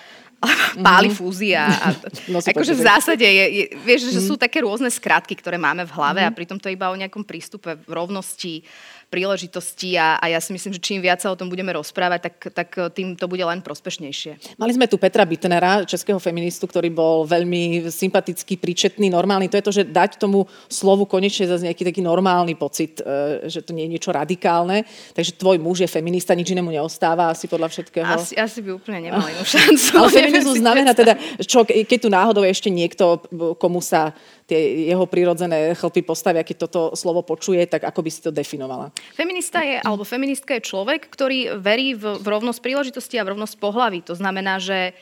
Páli 0.77 1.09
mm-hmm. 1.09 1.19
fúzia. 1.19 1.65
A, 1.65 1.87
no, 2.31 2.37
akože 2.39 2.73
v 2.77 2.83
zásade 2.85 3.25
je, 3.25 3.45
je 3.49 3.63
vieš, 3.81 4.09
že 4.09 4.21
mm-hmm. 4.21 4.29
sú 4.29 4.35
také 4.37 4.61
rôzne 4.61 4.89
skratky, 4.93 5.33
ktoré 5.33 5.57
máme 5.57 5.83
v 5.85 5.95
hlave 5.97 6.21
mm-hmm. 6.21 6.35
a 6.35 6.37
pritom 6.37 6.57
to 6.61 6.69
je 6.69 6.77
iba 6.77 6.93
o 6.93 6.99
nejakom 6.99 7.25
prístupe 7.25 7.77
v 7.77 7.91
rovnosti, 7.91 8.61
príležitosti 9.07 9.95
a, 9.95 10.19
a 10.19 10.27
ja 10.27 10.39
si 10.43 10.51
myslím, 10.51 10.75
že 10.75 10.83
čím 10.83 10.99
viac 10.99 11.23
sa 11.23 11.31
o 11.31 11.39
tom 11.39 11.47
budeme 11.47 11.71
rozprávať, 11.71 12.27
tak, 12.27 12.35
tak 12.51 12.69
tým 12.91 13.15
to 13.15 13.31
bude 13.31 13.39
len 13.39 13.63
prospešnejšie. 13.63 14.59
Mali 14.59 14.75
sme 14.75 14.91
tu 14.91 14.99
Petra 14.99 15.23
Bittenera, 15.23 15.87
českého 15.87 16.19
feministu, 16.19 16.67
ktorý 16.67 16.91
bol 16.91 17.23
veľmi 17.23 17.87
sympatický, 17.87 18.59
príčetný, 18.59 19.07
normálny. 19.07 19.47
To 19.47 19.55
je 19.55 19.65
to, 19.65 19.71
že 19.71 19.83
dať 19.87 20.19
tomu 20.19 20.43
slovu 20.67 21.07
konečne 21.07 21.47
zase 21.47 21.63
nejaký 21.71 21.87
taký 21.87 22.03
normálny 22.03 22.59
pocit, 22.59 22.99
e, 22.99 23.47
že 23.47 23.63
to 23.63 23.71
nie 23.71 23.87
je 23.87 23.93
niečo 23.95 24.11
radikálne. 24.11 24.83
Takže 25.15 25.39
tvoj 25.39 25.55
muž 25.55 25.87
je 25.87 25.89
feminista, 25.89 26.35
nič 26.35 26.51
inému 26.51 26.67
neostáva 26.67 27.31
asi 27.31 27.47
podľa 27.47 27.71
všetkého. 27.71 28.11
Asi, 28.11 28.35
asi 28.35 28.59
by 28.59 28.75
úplne 28.75 29.07
nemal 29.07 29.23
inú 29.31 29.43
šancu. 29.47 30.03
Ale 30.03 30.26
feminizmus 30.27 30.59
znamená 30.59 30.91
teda, 30.91 31.15
čo, 31.41 31.63
keď 31.63 31.97
tu 31.97 32.09
náhodou 32.11 32.43
je 32.43 32.51
ešte 32.51 32.69
niekto, 32.69 33.23
komu 33.57 33.79
sa 33.79 34.11
tie 34.47 34.87
jeho 34.91 35.07
prirodzené 35.07 35.75
chlpy 35.75 36.03
postavia, 36.03 36.43
keď 36.43 36.67
toto 36.67 36.81
slovo 36.95 37.23
počuje, 37.23 37.63
tak 37.67 37.83
ako 37.87 37.99
by 38.03 38.09
si 38.11 38.19
to 38.23 38.31
definovala? 38.31 38.91
Feminista 39.15 39.63
je, 39.63 39.79
alebo 39.79 40.07
feministka 40.07 40.55
je 40.59 40.67
človek, 40.67 41.07
ktorý 41.07 41.59
verí 41.59 41.95
v, 41.95 42.19
v 42.19 42.27
rovnosť 42.27 42.59
príležitosti 42.59 43.15
a 43.19 43.25
v 43.27 43.35
rovnosť 43.35 43.55
pohlaví. 43.59 43.99
To 44.07 44.15
znamená, 44.15 44.59
že 44.59 44.95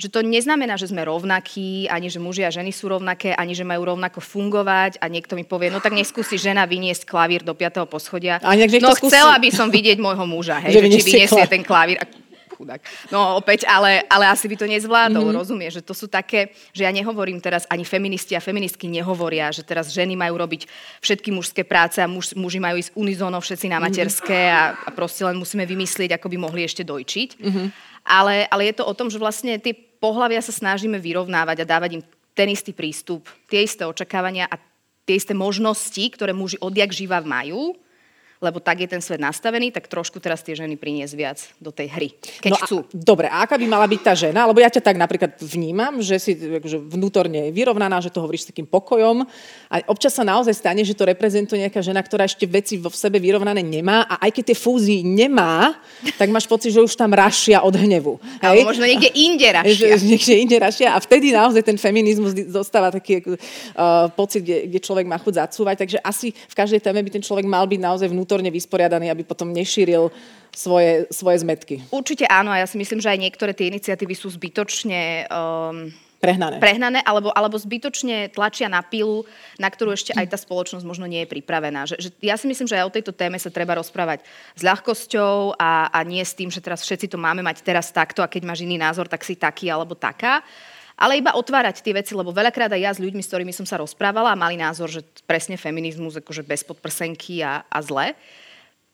že 0.00 0.08
to 0.08 0.24
neznamená, 0.24 0.80
že 0.80 0.88
sme 0.88 1.04
rovnakí, 1.04 1.86
ani 1.86 2.08
že 2.08 2.18
muži 2.18 2.42
a 2.42 2.50
ženy 2.50 2.72
sú 2.72 2.88
rovnaké, 2.88 3.36
ani 3.36 3.52
že 3.52 3.62
majú 3.62 3.92
rovnako 3.92 4.18
fungovať 4.18 4.98
a 4.98 5.06
niekto 5.06 5.36
mi 5.36 5.44
povie, 5.44 5.68
no 5.68 5.84
tak 5.84 5.92
neskúsi 5.92 6.40
žena 6.40 6.64
vyniesť 6.64 7.04
klavír 7.04 7.44
do 7.44 7.52
5. 7.52 7.86
poschodia. 7.86 8.40
A 8.40 8.56
no 8.56 8.90
chcela 8.98 9.36
by 9.36 9.50
som 9.52 9.68
vidieť 9.68 10.00
môjho 10.00 10.24
muža, 10.24 10.58
hej, 10.64 10.74
že, 10.74 10.80
že 10.80 10.88
či 10.96 11.00
vyniesie 11.06 11.44
ten 11.46 11.62
klavír. 11.62 12.00
A 12.00 12.08
chudák. 12.62 12.80
No 13.10 13.42
opäť, 13.42 13.66
ale, 13.66 14.06
ale 14.06 14.30
asi 14.30 14.46
by 14.46 14.54
to 14.54 14.70
nezvládol, 14.70 15.26
mm-hmm. 15.26 15.40
rozumie, 15.42 15.68
že 15.74 15.82
to 15.82 15.90
sú 15.90 16.06
také, 16.06 16.54
že 16.70 16.86
ja 16.86 16.94
nehovorím 16.94 17.42
teraz, 17.42 17.66
ani 17.66 17.82
feministi 17.82 18.38
a 18.38 18.40
feministky 18.40 18.86
nehovoria, 18.86 19.50
že 19.50 19.66
teraz 19.66 19.90
ženy 19.90 20.14
majú 20.14 20.38
robiť 20.38 20.70
všetky 21.02 21.34
mužské 21.34 21.66
práce 21.66 21.98
a 21.98 22.06
muž, 22.06 22.38
muži 22.38 22.62
majú 22.62 22.78
ísť 22.78 22.94
unizóno 22.94 23.42
všetci 23.42 23.66
na 23.66 23.82
mhm. 23.82 23.84
materské 23.90 24.40
a, 24.46 24.78
a 24.78 24.88
proste 24.94 25.26
len 25.26 25.34
musíme 25.34 25.66
vymyslieť, 25.66 26.14
ako 26.14 26.30
by 26.30 26.36
mohli 26.38 26.62
ešte 26.62 26.86
dojčiť. 26.86 27.28
Mm-hmm. 27.42 27.66
Ale, 28.06 28.46
ale 28.46 28.62
je 28.70 28.74
to 28.78 28.86
o 28.86 28.94
tom, 28.94 29.10
že 29.10 29.18
vlastne 29.18 29.58
tie 29.58 29.74
pohľavia 29.74 30.42
sa 30.42 30.54
snažíme 30.54 30.98
vyrovnávať 30.98 31.62
a 31.62 31.68
dávať 31.68 31.90
im 31.98 32.02
ten 32.32 32.48
istý 32.50 32.72
prístup, 32.74 33.28
tie 33.46 33.62
isté 33.62 33.86
očakávania 33.86 34.48
a 34.48 34.58
tie 35.06 35.18
isté 35.18 35.34
možnosti, 35.34 36.02
ktoré 36.14 36.34
muži 36.34 36.58
odjak 36.62 36.90
živa 36.90 37.22
majú, 37.22 37.76
lebo 38.42 38.58
tak 38.58 38.82
je 38.82 38.90
ten 38.90 38.98
svet 38.98 39.22
nastavený, 39.22 39.70
tak 39.70 39.86
trošku 39.86 40.18
teraz 40.18 40.42
tie 40.42 40.58
ženy 40.58 40.74
priniesť 40.74 41.14
viac 41.14 41.38
do 41.62 41.70
tej 41.70 41.88
hry, 41.94 42.08
keď 42.42 42.50
no 42.50 42.58
chcú. 42.58 42.76
A, 42.82 42.86
dobre, 42.90 43.26
a 43.30 43.46
aká 43.46 43.54
by 43.54 43.66
mala 43.70 43.86
byť 43.86 44.00
tá 44.02 44.12
žena? 44.18 44.50
Lebo 44.50 44.58
ja 44.58 44.66
ťa 44.66 44.82
tak 44.82 44.98
napríklad 44.98 45.38
vnímam, 45.38 46.02
že 46.02 46.18
si 46.18 46.34
akože 46.34 46.82
vnútorne 46.82 47.48
je 47.48 47.52
vyrovnaná, 47.54 48.02
že 48.02 48.10
to 48.10 48.18
hovoríš 48.18 48.44
s 48.44 48.50
takým 48.50 48.66
pokojom 48.66 49.22
a 49.70 49.74
občas 49.86 50.18
sa 50.18 50.26
naozaj 50.26 50.58
stane, 50.58 50.82
že 50.82 50.98
to 50.98 51.06
reprezentuje 51.06 51.62
nejaká 51.62 51.78
žena, 51.78 52.02
ktorá 52.02 52.26
ešte 52.26 52.44
veci 52.50 52.76
vo 52.82 52.90
sebe 52.90 53.22
vyrovnané 53.22 53.62
nemá 53.62 54.02
a 54.10 54.26
aj 54.26 54.30
keď 54.34 54.44
tie 54.50 54.58
fúzy 54.58 55.06
nemá, 55.06 55.78
tak 56.18 56.34
máš 56.34 56.50
pocit, 56.50 56.74
že 56.74 56.82
už 56.82 56.98
tam 56.98 57.14
rašia 57.14 57.62
od 57.62 57.78
hnevu. 57.78 58.18
Hej? 58.42 58.66
Možno 58.66 58.84
niekde 58.84 59.14
inde 59.14 59.48
rašia. 59.62 59.94
Že, 59.94 60.04
niekde 60.08 60.34
inde 60.34 60.56
rašia 60.58 60.88
a 60.92 60.98
vtedy 60.98 61.30
naozaj 61.30 61.62
ten 61.62 61.78
feminizmus 61.78 62.34
dostáva 62.50 62.90
taký 62.90 63.22
uh, 63.22 64.10
pocit, 64.18 64.42
kde, 64.42 64.66
kde 64.66 64.78
človek 64.82 65.06
má 65.06 65.20
chuť 65.20 65.46
zacúvať. 65.46 65.86
Takže 65.86 65.98
asi 66.02 66.34
v 66.34 66.54
každej 66.56 66.80
téme 66.82 66.98
by 67.04 67.10
ten 67.12 67.22
človek 67.22 67.46
mal 67.46 67.68
byť 67.68 67.80
naozaj 67.80 68.08
vnútorne 68.08 68.31
vnútorne 68.32 68.48
vysporiadaný, 68.48 69.12
aby 69.12 69.28
potom 69.28 69.52
nešíril 69.52 70.08
svoje, 70.56 71.04
svoje 71.12 71.44
zmetky. 71.44 71.84
Určite 71.92 72.24
áno, 72.24 72.48
a 72.48 72.64
ja 72.64 72.66
si 72.66 72.80
myslím, 72.80 72.96
že 72.96 73.12
aj 73.12 73.20
niektoré 73.20 73.52
tie 73.52 73.68
iniciatívy 73.68 74.16
sú 74.16 74.32
zbytočne... 74.32 75.28
Um, 75.28 75.92
prehnané. 76.16 76.56
Prehnané, 76.56 77.04
alebo, 77.04 77.28
alebo 77.36 77.60
zbytočne 77.60 78.32
tlačia 78.32 78.72
na 78.72 78.80
pilu, 78.80 79.28
na 79.60 79.68
ktorú 79.68 79.92
ešte 79.92 80.16
aj 80.16 80.32
tá 80.32 80.40
spoločnosť 80.40 80.80
možno 80.80 81.04
nie 81.04 81.20
je 81.20 81.28
pripravená. 81.28 81.84
Že, 81.84 81.96
že 82.00 82.08
ja 82.24 82.40
si 82.40 82.48
myslím, 82.48 82.64
že 82.64 82.80
aj 82.80 82.88
o 82.88 82.94
tejto 82.96 83.12
téme 83.12 83.36
sa 83.36 83.52
treba 83.52 83.76
rozprávať 83.76 84.24
s 84.56 84.64
ľahkosťou 84.64 85.60
a, 85.60 85.92
a 85.92 85.98
nie 86.08 86.24
s 86.24 86.32
tým, 86.32 86.48
že 86.48 86.64
teraz 86.64 86.80
všetci 86.80 87.12
to 87.12 87.20
máme 87.20 87.44
mať 87.44 87.60
teraz 87.60 87.92
takto 87.92 88.24
a 88.24 88.32
keď 88.32 88.48
máš 88.48 88.64
iný 88.64 88.80
názor, 88.80 89.12
tak 89.12 89.28
si 89.28 89.36
taký 89.36 89.68
alebo 89.68 89.92
taká 89.92 90.40
ale 91.02 91.18
iba 91.18 91.34
otvárať 91.34 91.82
tie 91.82 91.98
veci, 91.98 92.14
lebo 92.14 92.30
veľakrát 92.30 92.70
aj 92.70 92.78
ja 92.78 92.94
s 92.94 93.02
ľuďmi, 93.02 93.18
s 93.18 93.30
ktorými 93.34 93.50
som 93.50 93.66
sa 93.66 93.82
rozprávala 93.82 94.30
a 94.30 94.38
mali 94.38 94.54
názor, 94.54 94.86
že 94.86 95.02
presne 95.26 95.58
feminizmus 95.58 96.14
akože 96.22 96.46
bez 96.46 96.62
podprsenky 96.62 97.42
a, 97.42 97.66
a 97.66 97.78
zle, 97.82 98.14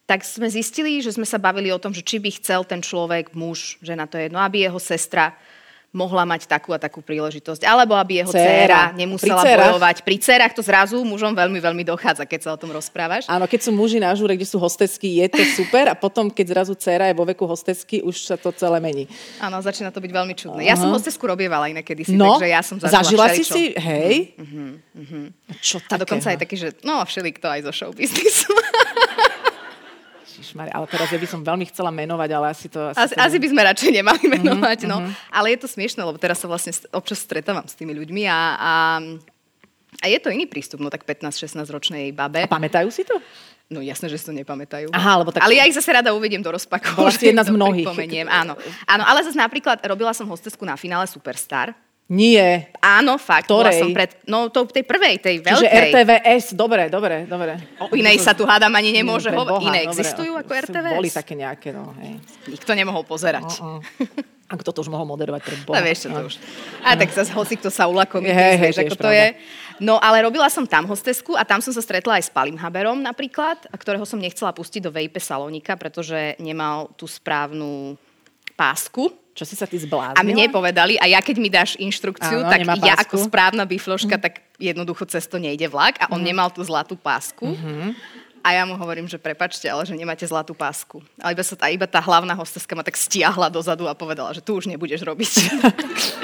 tak 0.08 0.24
sme 0.24 0.48
zistili, 0.48 1.04
že 1.04 1.12
sme 1.12 1.28
sa 1.28 1.36
bavili 1.36 1.68
o 1.68 1.76
tom, 1.76 1.92
že 1.92 2.00
či 2.00 2.16
by 2.16 2.32
chcel 2.40 2.64
ten 2.64 2.80
človek, 2.80 3.36
muž, 3.36 3.76
žena 3.84 4.08
to 4.08 4.16
je 4.16 4.32
jedno, 4.32 4.40
aby 4.40 4.64
jeho 4.64 4.80
sestra 4.80 5.36
mohla 5.98 6.22
mať 6.22 6.46
takú 6.46 6.70
a 6.70 6.78
takú 6.78 7.02
príležitosť. 7.02 7.66
Alebo 7.66 7.98
aby 7.98 8.22
jeho 8.22 8.30
dcéra 8.30 8.94
nemusela 8.94 9.42
pri 9.42 9.58
bojovať. 9.58 9.96
Pri 10.06 10.16
dcerách 10.22 10.54
to 10.54 10.62
zrazu 10.62 11.02
mužom 11.02 11.34
veľmi, 11.34 11.58
veľmi 11.58 11.82
dochádza, 11.82 12.22
keď 12.22 12.40
sa 12.46 12.50
o 12.54 12.58
tom 12.58 12.70
rozprávaš. 12.70 13.26
Áno, 13.26 13.50
keď 13.50 13.66
sú 13.66 13.70
muži 13.74 13.98
na 13.98 14.14
žúre, 14.14 14.38
kde 14.38 14.46
sú 14.46 14.62
hostesky, 14.62 15.18
je 15.18 15.26
to 15.34 15.42
super 15.58 15.90
a 15.90 15.98
potom, 15.98 16.30
keď 16.30 16.46
zrazu 16.54 16.78
dcéra 16.78 17.10
je 17.10 17.18
vo 17.18 17.26
veku 17.26 17.42
hostesky, 17.50 17.98
už 18.06 18.14
sa 18.22 18.38
to 18.38 18.54
celé 18.54 18.78
mení. 18.78 19.10
Áno, 19.42 19.58
začína 19.58 19.90
to 19.90 19.98
byť 19.98 20.12
veľmi 20.14 20.34
čudné. 20.38 20.62
Uh-huh. 20.62 20.70
Ja 20.70 20.78
som 20.78 20.94
hostesku 20.94 21.26
robievala 21.26 21.66
inak 21.66 21.82
kedysi, 21.82 22.14
no, 22.14 22.38
takže 22.38 22.46
ja 22.46 22.62
som 22.62 22.76
zažila 22.78 23.26
si 23.34 23.42
si, 23.42 23.64
hej? 23.74 24.38
Uh-huh, 24.38 24.78
uh-huh. 24.94 25.24
Čo 25.58 25.82
také? 25.82 25.98
A 25.98 26.02
dokonca 26.06 26.26
aj 26.30 26.38
taký, 26.38 26.54
že 26.60 26.68
no, 26.86 27.02
všelik 27.02 27.42
to 27.42 27.50
aj 27.50 27.66
zo 27.66 27.72
showbiznisu. 27.72 28.52
Ježišmar, 30.48 30.72
ale 30.72 30.86
teraz 30.88 31.12
ja 31.12 31.20
by 31.20 31.28
som 31.28 31.44
veľmi 31.44 31.68
chcela 31.68 31.92
menovať, 31.92 32.30
ale 32.32 32.46
asi 32.48 32.72
to... 32.72 32.80
Asi, 32.88 32.96
asi, 32.96 33.14
to... 33.14 33.20
asi 33.20 33.36
by 33.36 33.48
sme 33.52 33.60
radšej 33.68 33.90
nemali 34.00 34.24
mhm, 34.24 34.32
menovať, 34.40 34.78
mm-hmm. 34.88 35.04
no. 35.04 35.12
Ale 35.28 35.52
je 35.52 35.58
to 35.60 35.68
smiešne, 35.68 36.00
lebo 36.00 36.16
teraz 36.16 36.40
sa 36.40 36.48
vlastne 36.48 36.72
občas 36.96 37.20
stretávam 37.20 37.68
s 37.68 37.76
tými 37.76 37.92
ľuďmi 37.92 38.24
a, 38.24 38.40
a, 38.56 38.72
a 40.00 40.06
je 40.08 40.18
to 40.24 40.32
iný 40.32 40.48
prístup, 40.48 40.80
no 40.80 40.88
tak 40.88 41.04
15-16 41.04 41.60
ročnej 41.68 42.16
babe. 42.16 42.40
A 42.40 42.48
pamätajú 42.48 42.88
si 42.88 43.04
to? 43.04 43.20
No 43.68 43.84
jasné, 43.84 44.08
že 44.08 44.16
si 44.16 44.24
to 44.24 44.32
nepamätajú. 44.32 44.88
Aha, 44.96 45.20
lebo 45.20 45.28
tak... 45.28 45.44
Ale 45.44 45.60
ja 45.60 45.68
ich 45.68 45.76
zase 45.76 45.92
rada 45.92 46.16
uvediem 46.16 46.40
do 46.40 46.48
rozpaku. 46.48 46.96
Bola 46.96 47.12
si 47.12 47.28
jedna 47.30 47.44
z 47.44 47.52
mnohých. 47.52 47.92
Áno. 48.24 48.56
Áno, 48.88 49.02
ale 49.04 49.20
zase 49.28 49.36
napríklad 49.36 49.84
robila 49.84 50.16
som 50.16 50.24
hostesku 50.24 50.64
na 50.64 50.72
finále 50.80 51.04
Superstar 51.04 51.76
nie. 52.08 52.64
Áno, 52.80 53.20
fakt. 53.20 53.52
Ktorej? 53.52 53.84
som 53.84 53.92
pred, 53.92 54.16
no 54.24 54.48
to 54.48 54.64
tej 54.64 54.80
prvej, 54.88 55.20
tej 55.20 55.44
veľkej. 55.44 55.60
Čiže 55.60 55.68
RTVS, 55.68 56.44
dobre, 56.56 56.88
dobre, 56.88 57.28
dobre. 57.28 57.60
O 57.84 57.92
inej 57.92 58.24
sa 58.24 58.32
tu 58.32 58.48
hádam 58.48 58.72
ani 58.72 58.96
nemôže 58.96 59.28
hovoriť. 59.28 59.68
Iné 59.68 59.84
existujú 59.84 60.32
dobre, 60.40 60.48
ako 60.48 60.52
RTVS? 60.72 60.96
Boli 60.96 61.12
také 61.12 61.36
nejaké, 61.36 61.68
no 61.76 61.92
hej. 62.00 62.16
Nikto 62.48 62.72
nemohol 62.72 63.04
pozerať. 63.04 63.60
Uh-uh. 63.60 63.84
A 64.48 64.56
kto 64.56 64.72
to 64.72 64.80
už 64.80 64.88
mohol 64.88 65.04
moderovať 65.04 65.40
pre 65.44 65.54
Boha? 65.68 65.76
No 65.76 65.84
vieš 65.84 66.08
čo 66.08 66.08
to 66.08 66.20
už. 66.24 66.34
A 66.80 66.96
tak 66.96 67.12
zase 67.12 67.36
hoci 67.36 67.60
kto 67.60 67.68
sa 67.68 67.84
ulakomí, 67.84 68.32
hey, 68.32 68.56
hey, 68.56 68.72
vieš, 68.72 68.88
ako 68.88 68.96
to 69.04 69.12
je. 69.12 69.36
No 69.76 70.00
ale 70.00 70.24
robila 70.24 70.48
som 70.48 70.64
tam 70.64 70.88
hostesku 70.88 71.36
a 71.36 71.44
tam 71.44 71.60
som 71.60 71.76
sa 71.76 71.84
stretla 71.84 72.16
aj 72.16 72.24
s 72.24 72.30
Palim 72.32 72.56
Haberom 72.56 73.04
napríklad, 73.04 73.68
ktorého 73.68 74.08
som 74.08 74.16
nechcela 74.16 74.56
pustiť 74.56 74.80
do 74.80 74.90
VIP 74.90 75.20
salónika, 75.20 75.76
pretože 75.76 76.40
nemal 76.40 76.88
tú 76.96 77.04
správnu 77.04 78.00
pásku 78.56 79.12
čo 79.38 79.46
si 79.46 79.54
sa 79.54 79.70
ty 79.70 79.78
zbláznila? 79.78 80.18
A 80.18 80.26
mne 80.26 80.50
povedali, 80.50 80.98
a 80.98 81.06
ja 81.06 81.22
keď 81.22 81.36
mi 81.38 81.46
dáš 81.46 81.78
inštrukciu, 81.78 82.42
Áno, 82.42 82.50
tak 82.50 82.66
ja 82.82 82.98
ako 82.98 83.30
správna 83.30 83.62
bifloška, 83.62 84.18
mm. 84.18 84.22
tak 84.22 84.42
jednoducho 84.58 85.06
cez 85.06 85.30
to 85.30 85.38
nejde 85.38 85.70
vlak 85.70 86.02
a 86.02 86.10
on 86.10 86.18
mm. 86.18 86.26
nemal 86.26 86.50
tú 86.50 86.66
zlatú 86.66 86.98
pásku. 86.98 87.46
Mm-hmm. 87.46 87.94
A 88.42 88.48
ja 88.54 88.62
mu 88.66 88.74
hovorím, 88.74 89.06
že 89.06 89.18
prepačte, 89.18 89.70
ale 89.70 89.86
že 89.86 89.94
nemáte 89.94 90.26
zlatú 90.26 90.54
pásku. 90.58 90.98
Ale 91.22 91.38
iba, 91.38 91.44
sa 91.46 91.54
tá, 91.54 91.70
iba 91.70 91.86
tá 91.86 92.02
hlavná 92.02 92.34
hosteska 92.34 92.74
ma 92.74 92.82
tak 92.82 92.98
stiahla 92.98 93.50
dozadu 93.50 93.86
a 93.86 93.94
povedala, 93.94 94.34
že 94.34 94.42
tu 94.42 94.58
už 94.58 94.66
nebudeš 94.66 95.06
robiť. 95.06 95.32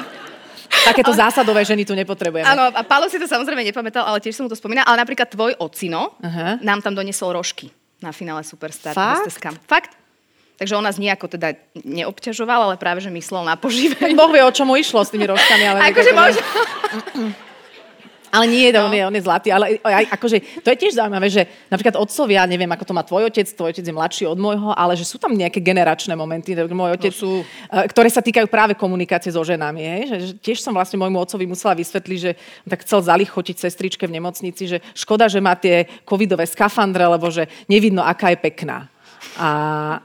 Takéto 0.88 1.12
ale... 1.14 1.21
zásadové 1.21 1.62
ženy 1.62 1.87
tu 1.87 1.94
nepotrebujeme. 1.94 2.47
Áno, 2.47 2.71
a 2.71 2.83
Pálo 2.83 3.06
si 3.11 3.18
to 3.18 3.26
samozrejme 3.26 3.62
nepamätal, 3.66 4.06
ale 4.06 4.18
tiež 4.23 4.37
som 4.37 4.44
mu 4.47 4.50
to 4.50 4.59
spomínal. 4.59 4.87
Ale 4.87 5.00
napríklad 5.00 5.30
tvoj 5.30 5.59
ocino 5.59 6.18
uh-huh. 6.18 6.61
nám 6.61 6.83
tam 6.83 6.92
donesol 6.94 7.35
rožky 7.35 7.73
na 8.04 8.12
finále 8.12 8.44
Superstar. 8.44 8.92
Fakt? 8.92 9.33
Fakt? 9.64 9.90
Takže 10.54 10.78
on 10.78 10.87
nás 10.87 11.02
nejako 11.02 11.26
teda 11.26 11.58
neobťažoval, 11.82 12.70
ale 12.70 12.76
práve, 12.78 13.02
že 13.02 13.11
myslel 13.11 13.42
na 13.42 13.58
poživé. 13.58 14.14
Boh 14.14 14.30
vie, 14.30 14.42
o 14.42 14.54
čom 14.54 14.70
mu 14.70 14.78
išlo 14.78 15.02
s 15.02 15.11
tými 15.11 15.26
rožkami. 15.26 15.64
Ale 15.66 15.78
akože 15.90 16.12
možno... 16.14 16.42
Ale 18.34 18.50
nie, 18.50 18.75
no. 18.75 18.90
on, 18.90 18.94
je, 18.94 19.02
on 19.06 19.14
je 19.14 19.23
zlatý. 19.23 19.54
Ale 19.54 19.78
aj, 19.78 20.11
akože, 20.18 20.66
to 20.66 20.68
je 20.75 20.80
tiež 20.82 20.99
zaujímavé, 20.99 21.30
že 21.30 21.46
napríklad 21.70 21.94
otcovia, 21.94 22.50
neviem, 22.50 22.66
ako 22.66 22.82
to 22.82 22.96
má 22.96 23.06
tvoj 23.06 23.30
otec, 23.30 23.46
tvoj 23.46 23.70
otec 23.70 23.87
je 23.87 23.94
mladší 23.94 24.25
od 24.26 24.34
môjho, 24.42 24.75
ale 24.75 24.99
že 24.99 25.06
sú 25.06 25.23
tam 25.23 25.30
nejaké 25.38 25.62
generačné 25.62 26.18
momenty, 26.18 26.58
môj 26.75 26.99
otec, 26.99 27.14
no 27.14 27.18
sú... 27.23 27.30
Eh, 27.46 27.87
ktoré 27.87 28.11
sa 28.11 28.18
týkajú 28.18 28.50
práve 28.50 28.75
komunikácie 28.75 29.30
so 29.30 29.46
ženami. 29.46 29.82
Hej? 29.87 30.02
Že, 30.11 30.16
že 30.18 30.32
tiež 30.42 30.58
som 30.66 30.75
vlastne 30.75 30.99
môjmu 30.99 31.14
otcovi 31.23 31.46
musela 31.46 31.78
vysvetliť, 31.78 32.18
že 32.18 32.34
tak 32.66 32.82
chcel 32.82 33.06
zalichotiť 33.06 33.56
sestričke 33.70 34.02
v 34.11 34.18
nemocnici, 34.18 34.66
že 34.66 34.78
škoda, 34.99 35.30
že 35.30 35.38
má 35.38 35.54
tie 35.54 35.87
covidové 36.02 36.42
skafandre, 36.50 37.06
lebo 37.06 37.30
že 37.30 37.46
nevidno, 37.70 38.02
aká 38.02 38.34
je 38.34 38.38
pekná. 38.42 38.90
A, 39.38 40.02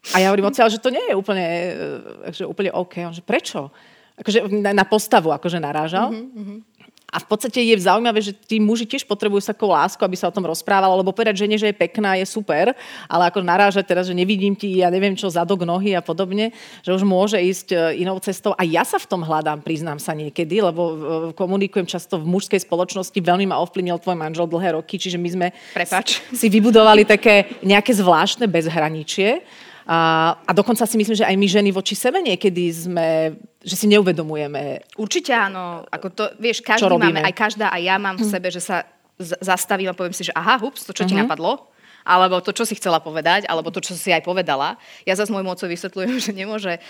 a 0.00 0.16
ja 0.16 0.32
hovorím 0.32 0.48
odtiaľ, 0.48 0.72
že 0.72 0.80
to 0.80 0.88
nie 0.88 1.04
je 1.12 1.14
úplne, 1.14 1.44
e, 1.44 2.32
že 2.32 2.48
úplne 2.48 2.72
OK. 2.72 3.04
On, 3.04 3.12
že 3.12 3.20
prečo? 3.20 3.68
Akože 4.16 4.48
na, 4.48 4.72
na 4.72 4.84
postavu 4.88 5.32
akože 5.32 5.60
narážal. 5.60 6.12
Mm-hmm. 6.12 6.70
A 7.10 7.18
v 7.18 7.26
podstate 7.26 7.58
je 7.58 7.74
zaujímavé, 7.74 8.22
že 8.22 8.30
tí 8.30 8.62
muži 8.62 8.86
tiež 8.86 9.02
potrebujú 9.02 9.42
sa 9.42 9.50
lásku, 9.50 9.98
aby 9.98 10.14
sa 10.14 10.30
o 10.30 10.34
tom 10.34 10.46
rozprávalo, 10.46 10.94
lebo 10.94 11.10
povedať 11.10 11.42
žene, 11.42 11.58
že 11.58 11.66
je 11.66 11.74
pekná, 11.74 12.14
je 12.14 12.22
super, 12.22 12.70
ale 13.10 13.22
ako 13.26 13.42
narážať 13.42 13.82
teraz, 13.82 14.06
že 14.06 14.14
nevidím 14.14 14.54
ti, 14.54 14.78
ja 14.78 14.94
neviem 14.94 15.18
čo, 15.18 15.26
zadok, 15.26 15.66
nohy 15.66 15.98
a 15.98 16.02
podobne, 16.06 16.54
že 16.86 16.94
už 16.94 17.02
môže 17.02 17.34
ísť 17.34 17.74
e, 17.74 17.76
inou 18.06 18.14
cestou. 18.22 18.54
A 18.54 18.62
ja 18.62 18.86
sa 18.86 19.02
v 19.02 19.10
tom 19.10 19.26
hľadám, 19.26 19.58
priznám 19.58 19.98
sa 19.98 20.14
niekedy, 20.14 20.62
lebo 20.62 20.82
e, 20.86 20.94
komunikujem 21.34 21.90
často 21.90 22.22
v 22.22 22.30
mužskej 22.30 22.62
spoločnosti, 22.62 23.18
veľmi 23.18 23.50
ma 23.50 23.58
ovplyvnil 23.58 23.98
tvoj 23.98 24.14
manžel 24.14 24.46
dlhé 24.46 24.78
roky, 24.78 24.94
čiže 24.94 25.18
my 25.18 25.28
sme 25.34 25.46
Prepač. 25.74 26.22
si 26.30 26.46
vybudovali 26.46 27.02
také 27.02 27.58
nejaké 27.66 27.90
zvláštne 27.90 28.46
bezhraničie 28.46 29.42
a, 29.86 29.98
a 30.44 30.50
dokonca 30.52 30.84
si 30.84 30.96
myslím, 31.00 31.16
že 31.16 31.28
aj 31.28 31.36
my 31.36 31.46
ženy 31.48 31.70
voči 31.72 31.96
sebe 31.96 32.20
niekedy 32.20 32.68
sme, 32.68 33.38
že 33.64 33.74
si 33.78 33.86
neuvedomujeme. 33.88 34.84
Určite 35.00 35.32
áno. 35.32 35.86
Ako 35.88 36.12
to, 36.12 36.24
vieš, 36.36 36.60
každý 36.60 36.90
máme, 36.90 37.24
aj 37.24 37.34
každá, 37.34 37.72
aj 37.72 37.82
ja 37.82 37.96
mám 37.96 38.16
v 38.20 38.26
sebe, 38.26 38.52
že 38.52 38.60
sa 38.60 38.84
zastavím 39.20 39.92
a 39.92 39.96
poviem 39.96 40.16
si, 40.16 40.24
že 40.24 40.32
aha, 40.32 40.56
hups, 40.60 40.88
to 40.88 40.96
čo 40.96 41.04
uh-huh. 41.04 41.10
ti 41.12 41.16
mhm. 41.16 41.22
napadlo, 41.28 41.69
alebo 42.04 42.40
to, 42.40 42.50
čo 42.50 42.64
si 42.64 42.76
chcela 42.76 42.98
povedať, 42.98 43.44
alebo 43.46 43.68
to, 43.68 43.80
čo 43.80 43.96
si 43.96 44.10
aj 44.10 44.24
povedala. 44.24 44.80
Ja 45.04 45.16
zase 45.16 45.30
môjmu 45.30 45.52
otcovi 45.52 45.74
vysvetľujem, 45.76 46.12
že 46.26 46.32
nemôže 46.32 46.72
e, 46.76 46.80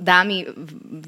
dámy 0.00 0.48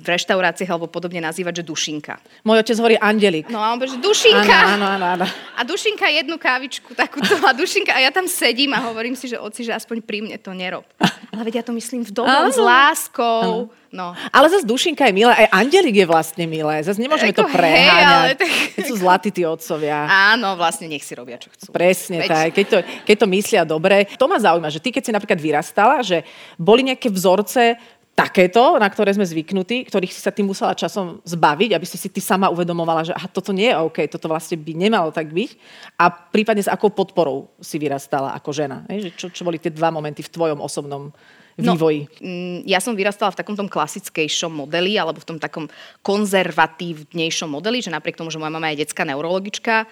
v 0.00 0.06
reštauráciách 0.06 0.70
alebo 0.70 0.90
podobne 0.90 1.20
nazývať, 1.24 1.62
že 1.62 1.64
dušinka. 1.68 2.20
Môj 2.44 2.62
otec 2.64 2.76
hovorí 2.78 2.96
andelik. 3.00 3.48
No 3.48 3.60
a 3.60 3.72
on 3.72 3.80
povie, 3.80 3.96
že 3.96 4.00
dušinka. 4.00 4.58
Áno, 4.76 4.86
áno, 4.86 5.06
áno, 5.18 5.26
A 5.56 5.60
dušinka 5.64 6.06
jednu 6.08 6.36
kávičku 6.36 6.92
takúto 6.92 7.36
a 7.44 7.52
dušinka 7.56 7.96
a 7.96 8.00
ja 8.00 8.10
tam 8.12 8.28
sedím 8.28 8.76
a 8.76 8.80
hovorím 8.84 9.16
si, 9.16 9.28
že 9.30 9.40
oci, 9.40 9.64
že 9.66 9.72
aspoň 9.72 10.04
pri 10.04 10.18
mne 10.24 10.36
to 10.40 10.52
nerob. 10.52 10.86
Ale 11.30 11.42
veď 11.46 11.62
ja 11.62 11.64
to 11.64 11.72
myslím 11.76 12.02
v 12.04 12.12
dobrom, 12.12 12.50
s 12.50 12.58
láskou. 12.58 13.68
Áno. 13.68 13.79
No. 13.90 14.14
Ale 14.30 14.46
zase 14.46 14.62
dušinka 14.62 15.02
je 15.10 15.14
milá, 15.14 15.34
aj 15.34 15.50
Angelik 15.50 15.98
je 15.98 16.06
vlastne 16.06 16.46
milé. 16.46 16.78
Zase 16.86 17.02
nemôžeme 17.02 17.34
Eko, 17.34 17.42
to 17.42 17.50
preháňať. 17.50 18.38
Hej, 18.38 18.38
tak... 18.38 18.50
Keď 18.78 18.84
sú 18.86 18.94
zlatí 19.02 19.30
tí 19.34 19.42
otcovia. 19.42 20.06
Áno, 20.06 20.54
vlastne 20.54 20.86
nech 20.86 21.02
si 21.02 21.10
robia, 21.18 21.42
čo 21.42 21.50
chcú. 21.50 21.74
Presne 21.74 22.22
Veď... 22.22 22.30
tak. 22.30 22.48
Keď 22.54 22.66
to, 22.70 22.78
keď 23.02 23.16
to 23.18 23.26
myslia 23.34 23.62
dobre. 23.66 24.06
To 24.14 24.30
ma 24.30 24.38
zaujíma, 24.38 24.70
že 24.70 24.78
ty 24.78 24.94
keď 24.94 25.02
si 25.02 25.10
napríklad 25.10 25.42
vyrastala, 25.42 26.06
že 26.06 26.22
boli 26.54 26.86
nejaké 26.86 27.10
vzorce 27.10 27.74
takéto, 28.14 28.78
na 28.78 28.86
ktoré 28.86 29.10
sme 29.10 29.26
zvyknutí, 29.26 29.90
ktorých 29.90 30.12
si 30.14 30.20
sa 30.22 30.30
ty 30.30 30.46
musela 30.46 30.76
časom 30.76 31.18
zbaviť, 31.26 31.74
aby 31.74 31.86
si 31.88 31.98
si 31.98 32.06
ty 32.12 32.22
sama 32.22 32.52
uvedomovala, 32.52 33.10
že 33.10 33.16
aha, 33.16 33.26
toto 33.26 33.50
nie 33.50 33.72
je 33.72 33.80
OK, 33.80 33.98
toto 34.06 34.30
vlastne 34.30 34.60
by 34.60 34.72
nemalo 34.76 35.10
tak 35.10 35.34
byť. 35.34 35.50
A 35.98 36.12
prípadne 36.12 36.62
s 36.62 36.70
akou 36.70 36.94
podporou 36.94 37.50
si 37.58 37.80
vyrastala 37.80 38.38
ako 38.38 38.54
žena. 38.54 38.86
Že 38.86 39.10
čo, 39.18 39.26
čo 39.34 39.42
boli 39.42 39.58
tie 39.58 39.74
dva 39.74 39.90
momenty 39.90 40.22
v 40.22 40.30
tvojom 40.30 40.60
osobnom 40.62 41.10
no, 41.10 41.16
vývoji? 41.60 42.00
No, 42.20 42.64
ja 42.64 42.80
som 42.80 42.96
vyrastala 42.96 43.30
v 43.30 43.38
takom 43.40 43.54
tom 43.54 43.68
klasickejšom 43.68 44.50
modeli, 44.50 44.96
alebo 44.96 45.20
v 45.20 45.28
tom 45.28 45.38
takom 45.38 45.68
konzervatívnejšom 46.00 47.48
modeli, 47.52 47.84
že 47.84 47.92
napriek 47.92 48.16
tomu, 48.16 48.32
že 48.32 48.40
moja 48.40 48.52
mama 48.52 48.72
je 48.72 48.82
detská 48.82 49.04
neurologička, 49.04 49.84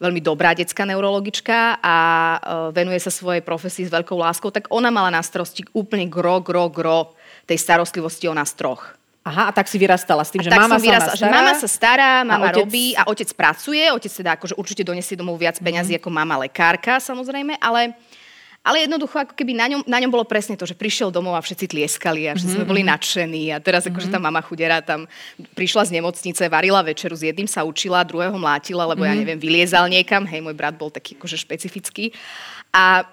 veľmi 0.00 0.20
dobrá 0.20 0.52
detská 0.52 0.84
neurologička 0.84 1.80
a 1.80 1.96
e, 1.96 2.38
venuje 2.76 3.00
sa 3.00 3.08
svojej 3.08 3.40
profesii 3.40 3.88
s 3.88 3.92
veľkou 3.92 4.16
láskou, 4.16 4.52
tak 4.52 4.68
ona 4.68 4.92
mala 4.92 5.08
na 5.08 5.22
starosti 5.24 5.64
úplne 5.72 6.08
gro, 6.08 6.40
gro, 6.44 6.68
gro 6.68 7.16
tej 7.48 7.56
starostlivosti 7.56 8.28
o 8.28 8.34
nás 8.36 8.52
troch. 8.52 8.96
Aha, 9.26 9.50
a 9.50 9.52
tak 9.52 9.66
si 9.66 9.74
vyrastala 9.74 10.22
s 10.22 10.30
tým, 10.30 10.38
a 10.38 10.46
že 10.46 10.54
mama 10.54 10.78
vyrastala, 10.78 11.18
sa 11.18 11.18
že 11.18 11.26
mama 11.26 11.52
sa 11.58 11.66
stará, 11.66 12.22
mama 12.22 12.46
otec... 12.46 12.62
robí 12.62 12.94
a 12.94 13.10
otec 13.10 13.26
pracuje, 13.34 13.82
otec 13.90 14.12
teda 14.22 14.38
akože 14.38 14.54
určite 14.54 14.86
donesie 14.86 15.18
domov 15.18 15.42
viac 15.42 15.58
peňazí 15.58 15.98
mm. 15.98 15.98
ako 15.98 16.08
mama 16.14 16.46
lekárka 16.46 17.02
samozrejme, 17.02 17.58
ale 17.58 17.98
ale 18.66 18.82
jednoducho, 18.82 19.22
ako 19.22 19.38
keby 19.38 19.54
na 19.54 19.70
ňom, 19.70 19.86
na 19.86 20.02
ňom 20.02 20.10
bolo 20.10 20.26
presne 20.26 20.58
to, 20.58 20.66
že 20.66 20.74
prišiel 20.74 21.14
domov 21.14 21.38
a 21.38 21.42
všetci 21.46 21.70
tlieskali 21.70 22.26
a 22.26 22.34
všetci 22.34 22.58
mm-hmm. 22.58 22.66
sme 22.66 22.70
boli 22.74 22.82
mhm. 22.82 22.90
nadšení. 22.90 23.44
A 23.54 23.62
teraz 23.62 23.86
akože 23.86 24.10
tá 24.10 24.18
mhm. 24.18 24.26
mama 24.26 24.42
chudera 24.42 24.82
tam 24.82 25.06
prišla 25.54 25.86
z 25.86 25.94
nemocnice, 26.02 26.42
varila 26.50 26.82
večeru, 26.82 27.14
s 27.14 27.22
jedným 27.22 27.46
sa 27.46 27.62
učila, 27.62 28.02
druhého 28.02 28.34
mlátila, 28.34 28.82
lebo 28.90 29.06
mm-hmm. 29.06 29.14
ja 29.14 29.22
neviem, 29.22 29.38
vyliezal 29.38 29.86
niekam. 29.86 30.26
Hej, 30.26 30.42
môj 30.42 30.58
brat 30.58 30.74
bol 30.74 30.90
taký 30.90 31.14
akože 31.14 31.38
špecifický. 31.38 32.10
A 32.74 33.06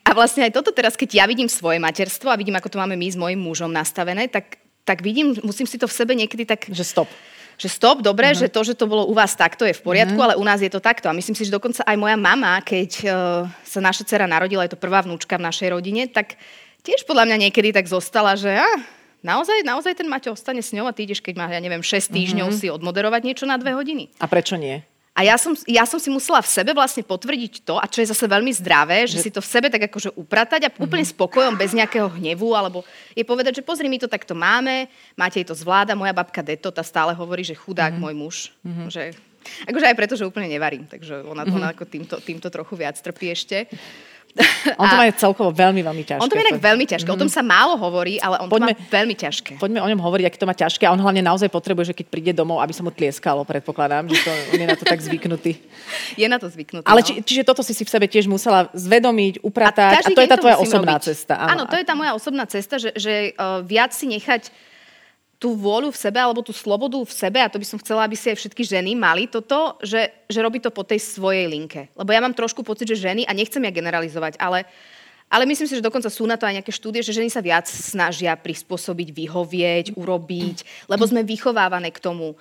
a 0.00 0.16
vlastne 0.16 0.42
aj 0.42 0.56
toto 0.56 0.74
teraz, 0.74 0.98
keď 0.98 1.22
ja 1.22 1.24
vidím 1.28 1.46
svoje 1.46 1.78
materstvo 1.78 2.32
a 2.32 2.40
vidím, 2.40 2.58
ako 2.58 2.72
to 2.72 2.80
máme 2.82 2.98
my 2.98 3.06
s 3.06 3.14
mojim 3.14 3.38
mužom 3.38 3.70
nastavené, 3.70 4.26
tak, 4.26 4.58
tak 4.82 5.06
vidím, 5.06 5.38
musím 5.46 5.70
si 5.70 5.78
to 5.78 5.86
v 5.86 5.94
sebe 5.94 6.18
niekedy 6.18 6.42
tak... 6.48 6.66
Že 6.66 6.82
stop 6.82 7.10
že 7.60 7.68
stop, 7.68 8.00
dobre, 8.00 8.32
uh-huh. 8.32 8.40
že 8.40 8.48
to, 8.48 8.64
že 8.64 8.72
to 8.72 8.88
bolo 8.88 9.04
u 9.04 9.12
vás 9.12 9.36
takto, 9.36 9.68
je 9.68 9.76
v 9.76 9.84
poriadku, 9.84 10.16
uh-huh. 10.16 10.32
ale 10.32 10.40
u 10.40 10.44
nás 10.48 10.64
je 10.64 10.72
to 10.72 10.80
takto. 10.80 11.12
A 11.12 11.16
myslím 11.16 11.36
si, 11.36 11.44
že 11.44 11.52
dokonca 11.52 11.84
aj 11.84 11.96
moja 12.00 12.16
mama, 12.16 12.56
keď 12.64 12.90
uh, 13.04 13.12
sa 13.60 13.84
naša 13.84 14.08
dcera 14.08 14.24
narodila, 14.24 14.64
je 14.64 14.72
to 14.72 14.80
prvá 14.80 15.04
vnúčka 15.04 15.36
v 15.36 15.44
našej 15.44 15.68
rodine, 15.68 16.08
tak 16.08 16.40
tiež 16.80 17.04
podľa 17.04 17.28
mňa 17.28 17.36
niekedy 17.48 17.76
tak 17.76 17.84
zostala, 17.84 18.32
že 18.32 18.48
ah, 18.48 18.80
naozaj, 19.20 19.60
naozaj 19.60 19.92
ten 19.92 20.08
Maťo 20.08 20.32
ostane 20.32 20.64
s 20.64 20.72
ňou 20.72 20.88
a 20.88 20.96
ty 20.96 21.04
ideš, 21.04 21.20
keď 21.20 21.36
má, 21.36 21.46
ja 21.52 21.60
neviem, 21.60 21.84
6 21.84 22.08
týždňov 22.08 22.48
uh-huh. 22.48 22.60
si 22.64 22.72
odmoderovať 22.72 23.20
niečo 23.28 23.44
na 23.44 23.60
dve 23.60 23.76
hodiny. 23.76 24.08
A 24.16 24.24
prečo 24.24 24.56
nie? 24.56 24.80
A 25.20 25.28
ja 25.28 25.36
som, 25.36 25.52
ja 25.68 25.84
som 25.84 26.00
si 26.00 26.08
musela 26.08 26.40
v 26.40 26.48
sebe 26.48 26.72
vlastne 26.72 27.04
potvrdiť 27.04 27.68
to, 27.68 27.76
a 27.76 27.84
čo 27.84 28.00
je 28.00 28.08
zase 28.08 28.24
veľmi 28.24 28.56
zdravé, 28.56 29.04
že, 29.04 29.20
že 29.20 29.28
si 29.28 29.30
to 29.30 29.44
v 29.44 29.52
sebe 29.52 29.68
tak 29.68 29.92
akože 29.92 30.16
upratať 30.16 30.64
a 30.64 30.72
mm-hmm. 30.72 30.80
úplne 30.88 31.04
spokojom, 31.04 31.60
bez 31.60 31.76
nejakého 31.76 32.08
hnevu, 32.16 32.56
alebo 32.56 32.88
je 33.12 33.20
povedať, 33.20 33.60
že 33.60 33.66
pozri, 33.68 33.92
my 33.92 34.00
to 34.00 34.08
takto 34.08 34.32
máme, 34.32 34.88
máte 35.20 35.44
to 35.44 35.52
zvláda, 35.52 35.92
moja 35.92 36.16
babka 36.16 36.40
Deto, 36.40 36.72
tá 36.72 36.80
stále 36.80 37.12
hovorí, 37.12 37.44
že 37.44 37.52
chudák 37.52 37.92
mm-hmm. 37.92 38.00
môj 38.00 38.14
muž, 38.16 38.36
mm-hmm. 38.64 38.88
že 38.88 39.12
Akože 39.40 39.88
aj 39.88 39.96
preto, 39.96 40.14
že 40.20 40.28
úplne 40.28 40.52
nevarím, 40.52 40.84
takže 40.84 41.24
ona, 41.24 41.48
mm-hmm. 41.48 41.56
ona 41.56 41.68
ako 41.72 41.84
týmto, 41.88 42.16
týmto 42.20 42.52
trochu 42.52 42.76
viac 42.76 43.00
trpí 43.00 43.32
ešte. 43.32 43.72
On 44.80 44.86
to 44.86 44.96
má 44.96 45.04
celkovo 45.10 45.50
veľmi, 45.50 45.82
veľmi 45.82 46.04
ťažké. 46.06 46.22
On 46.22 46.28
to 46.30 46.38
má 46.38 46.42
inak 46.46 46.62
veľmi 46.62 46.84
ťažké. 46.86 47.08
Mm. 47.10 47.16
O 47.16 47.20
tom 47.20 47.30
mhm. 47.30 47.34
sa 47.34 47.42
málo 47.42 47.74
hovorí, 47.80 48.22
ale 48.22 48.38
on 48.38 48.46
poďme, 48.46 48.76
to 48.76 48.82
má 48.86 48.94
veľmi 49.02 49.14
ťažké. 49.18 49.52
Poďme 49.58 49.80
o 49.82 49.88
ňom 49.90 50.00
hovoriť, 50.00 50.24
aký 50.30 50.38
to 50.38 50.46
má 50.46 50.54
ťažké. 50.54 50.82
A 50.86 50.90
on 50.94 51.00
hlavne 51.02 51.22
naozaj 51.24 51.50
potrebuje, 51.50 51.92
že 51.92 51.94
keď 51.96 52.06
príde 52.06 52.32
domov, 52.32 52.62
aby 52.62 52.70
sa 52.70 52.86
mu 52.86 52.94
tlieskalo, 52.94 53.42
predpokladám, 53.42 54.06
že 54.06 54.22
to, 54.22 54.30
on 54.54 54.60
je 54.62 54.68
na 54.68 54.76
to 54.78 54.86
tak 54.86 55.02
zvyknutý. 55.02 55.58
Je 56.14 56.26
na 56.30 56.38
to 56.38 56.46
zvyknutý. 56.46 56.86
Ale 56.86 57.02
no. 57.02 57.06
či, 57.06 57.12
čiže 57.24 57.42
toto 57.42 57.66
si 57.66 57.74
si 57.74 57.82
v 57.82 57.90
sebe 57.90 58.06
tiež 58.06 58.30
musela 58.30 58.70
zvedomiť, 58.70 59.42
upratať. 59.42 59.94
A, 59.98 60.06
a 60.06 60.10
to 60.14 60.22
je 60.22 60.30
tá 60.30 60.38
tvoja 60.38 60.56
osobná 60.62 60.96
robiť. 60.98 61.06
cesta. 61.10 61.34
Áno, 61.34 61.50
áno, 61.50 61.62
to 61.66 61.76
je 61.76 61.84
tá 61.86 61.94
moja 61.98 62.12
osobná 62.14 62.44
cesta, 62.46 62.78
že, 62.78 62.94
že 62.94 63.34
uh, 63.34 63.62
viac 63.66 63.90
si 63.90 64.06
nechať 64.06 64.69
tú 65.40 65.56
vôľu 65.56 65.88
v 65.88 65.96
sebe 65.96 66.20
alebo 66.20 66.44
tú 66.44 66.52
slobodu 66.52 67.00
v 67.00 67.08
sebe, 67.16 67.40
a 67.40 67.48
to 67.48 67.56
by 67.56 67.64
som 67.64 67.80
chcela, 67.80 68.04
aby 68.04 68.12
si 68.12 68.28
aj 68.28 68.44
všetky 68.44 68.60
ženy 68.60 68.92
mali 68.92 69.24
toto, 69.24 69.80
že, 69.80 70.12
že 70.28 70.44
robí 70.44 70.60
to 70.60 70.68
po 70.68 70.84
tej 70.84 71.00
svojej 71.00 71.48
linke. 71.48 71.88
Lebo 71.96 72.12
ja 72.12 72.20
mám 72.20 72.36
trošku 72.36 72.60
pocit, 72.60 72.92
že 72.92 73.00
ženy, 73.00 73.24
a 73.24 73.32
nechcem 73.32 73.64
ja 73.64 73.72
generalizovať, 73.72 74.36
ale, 74.36 74.68
ale 75.32 75.48
myslím 75.48 75.64
si, 75.64 75.80
že 75.80 75.86
dokonca 75.88 76.12
sú 76.12 76.28
na 76.28 76.36
to 76.36 76.44
aj 76.44 76.60
nejaké 76.60 76.76
štúdie, 76.76 77.00
že 77.00 77.16
ženy 77.16 77.32
sa 77.32 77.40
viac 77.40 77.64
snažia 77.64 78.36
prispôsobiť, 78.36 79.08
vyhovieť, 79.16 79.86
urobiť, 79.96 80.86
lebo 80.92 81.08
sme 81.08 81.24
vychovávané 81.24 81.88
k 81.88 82.04
tomu 82.04 82.36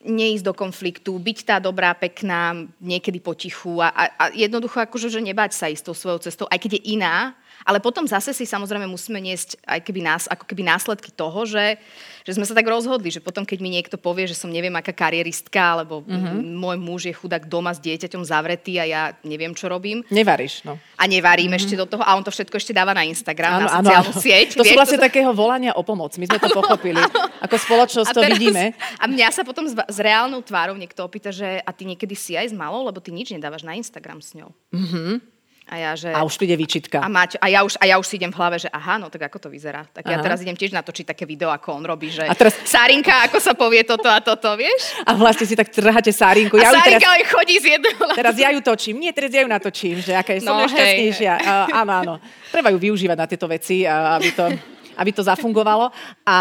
neísť 0.00 0.44
do 0.44 0.56
konfliktu, 0.56 1.12
byť 1.20 1.38
tá 1.44 1.56
dobrá, 1.60 1.92
pekná, 1.92 2.56
niekedy 2.80 3.20
potichu 3.20 3.84
a, 3.84 3.92
a, 3.92 4.02
a 4.16 4.24
jednoducho 4.32 4.80
akože, 4.80 5.12
že 5.12 5.20
nebať 5.20 5.52
sa 5.52 5.68
ísť 5.68 5.92
tou 5.92 5.96
svojou 5.96 6.24
cestou, 6.24 6.48
aj 6.48 6.56
keď 6.56 6.80
je 6.80 6.96
iná, 6.96 7.36
ale 7.64 7.78
potom 7.80 8.08
zase 8.08 8.32
si 8.32 8.48
samozrejme 8.48 8.88
musíme 8.88 9.20
niesť 9.20 9.60
aj 9.68 9.80
keby 9.84 10.00
nás, 10.00 10.22
ako 10.26 10.44
keby 10.48 10.62
následky 10.64 11.12
toho, 11.12 11.44
že, 11.44 11.76
že 12.24 12.32
sme 12.36 12.48
sa 12.48 12.56
tak 12.56 12.64
rozhodli, 12.66 13.12
že 13.12 13.20
potom, 13.20 13.44
keď 13.44 13.58
mi 13.60 13.70
niekto 13.72 14.00
povie, 14.00 14.24
že 14.24 14.38
som 14.38 14.48
neviem 14.48 14.72
aká 14.72 14.92
karieristka, 14.96 15.78
alebo 15.78 16.02
mm-hmm. 16.04 16.56
môj 16.56 16.76
muž 16.80 17.00
je 17.10 17.14
chudák 17.14 17.44
doma 17.46 17.76
s 17.76 17.80
dieťaťom 17.82 18.22
zavretý 18.24 18.80
a 18.80 18.84
ja 18.88 19.02
neviem, 19.22 19.52
čo 19.52 19.68
robím. 19.68 20.00
Nevaríš, 20.08 20.64
no. 20.64 20.80
A 20.96 21.04
nevarím 21.04 21.52
mm-hmm. 21.52 21.60
ešte 21.60 21.74
do 21.76 21.86
toho 21.86 22.02
a 22.04 22.16
on 22.16 22.24
to 22.24 22.32
všetko 22.32 22.56
ešte 22.56 22.72
dáva 22.72 22.96
na 22.96 23.04
Instagram, 23.04 23.60
áno, 23.60 23.66
na 23.66 23.70
sociálnu 23.80 24.12
áno, 24.12 24.22
sieť. 24.22 24.48
To 24.56 24.64
vieš, 24.64 24.74
sú 24.74 24.80
vlastne 24.80 25.00
to... 25.00 25.06
takého 25.06 25.30
volania 25.32 25.72
o 25.76 25.82
pomoc. 25.84 26.12
My 26.16 26.26
sme 26.28 26.38
to 26.40 26.50
pochopili. 26.52 27.00
Áno. 27.00 27.28
Ako 27.44 27.56
spoločnosť 27.56 28.12
to 28.12 28.22
teraz, 28.22 28.36
vidíme. 28.36 28.76
A 29.00 29.04
mňa 29.08 29.28
sa 29.32 29.42
potom 29.42 29.64
s, 29.64 29.74
s 29.74 29.98
reálnou 29.98 30.44
tvárou 30.44 30.76
niekto 30.76 31.00
opýta, 31.04 31.32
že 31.32 31.60
a 31.64 31.70
ty 31.72 31.88
niekedy 31.88 32.12
si 32.12 32.36
aj 32.36 32.52
s 32.52 32.54
malou, 32.54 32.84
lebo 32.84 33.00
ty 33.00 33.10
nič 33.12 33.32
nedávaš 33.32 33.64
na 33.64 33.76
Instagram 33.76 34.20
s 34.20 34.36
ňou. 34.36 34.52
Mm-hmm. 34.76 35.39
A, 35.70 35.78
ja, 35.78 35.94
že... 35.94 36.10
a 36.10 36.26
už 36.26 36.34
príde 36.34 36.58
výčitka. 36.58 36.98
A, 36.98 37.06
Maťo, 37.06 37.38
a, 37.38 37.46
ja 37.46 37.62
už, 37.62 37.78
a 37.78 37.86
ja 37.86 37.94
už 38.02 38.06
si 38.10 38.18
idem 38.18 38.34
v 38.34 38.36
hlave, 38.42 38.58
že 38.58 38.66
aha, 38.74 38.98
no 38.98 39.06
tak 39.06 39.30
ako 39.30 39.38
to 39.38 39.48
vyzerá. 39.54 39.86
Tak 39.86 40.02
aha. 40.02 40.12
ja 40.12 40.16
teraz 40.18 40.42
idem 40.42 40.58
tiež 40.58 40.74
natočiť 40.74 41.14
také 41.14 41.22
video, 41.22 41.46
ako 41.46 41.78
on 41.78 41.86
robí, 41.86 42.10
že 42.10 42.26
a 42.26 42.34
teraz... 42.34 42.58
Sárinka, 42.66 43.30
ako 43.30 43.38
sa 43.38 43.54
povie 43.54 43.86
toto 43.86 44.10
a 44.10 44.18
toto, 44.18 44.50
vieš? 44.58 44.98
A 45.06 45.14
vlastne 45.14 45.46
si 45.46 45.54
tak 45.54 45.70
trháte 45.70 46.10
Sárinku. 46.10 46.58
Ja 46.58 46.74
a 46.74 46.82
Sárinka 46.82 47.06
teraz... 47.06 47.30
chodí 47.30 47.54
z 47.62 47.66
jedného 47.78 48.02
Teraz 48.18 48.34
ja 48.34 48.50
ju 48.50 48.60
točím. 48.66 48.98
Nie, 48.98 49.14
teraz 49.14 49.30
ja 49.30 49.46
ju 49.46 49.48
natočím, 49.48 50.02
že 50.02 50.12
aká 50.18 50.34
je 50.34 50.42
no, 50.42 50.58
som 50.58 50.66
najšťastnejšia. 50.66 51.32
Uh, 51.38 51.66
áno, 51.86 51.92
áno. 52.02 52.14
Treba 52.50 52.74
ju 52.74 52.78
využívať 52.82 53.16
na 53.16 53.26
tieto 53.30 53.46
veci, 53.46 53.86
aby 53.86 54.30
to, 54.34 54.50
aby 54.98 55.10
to 55.14 55.22
zafungovalo. 55.22 55.94
A, 56.26 56.36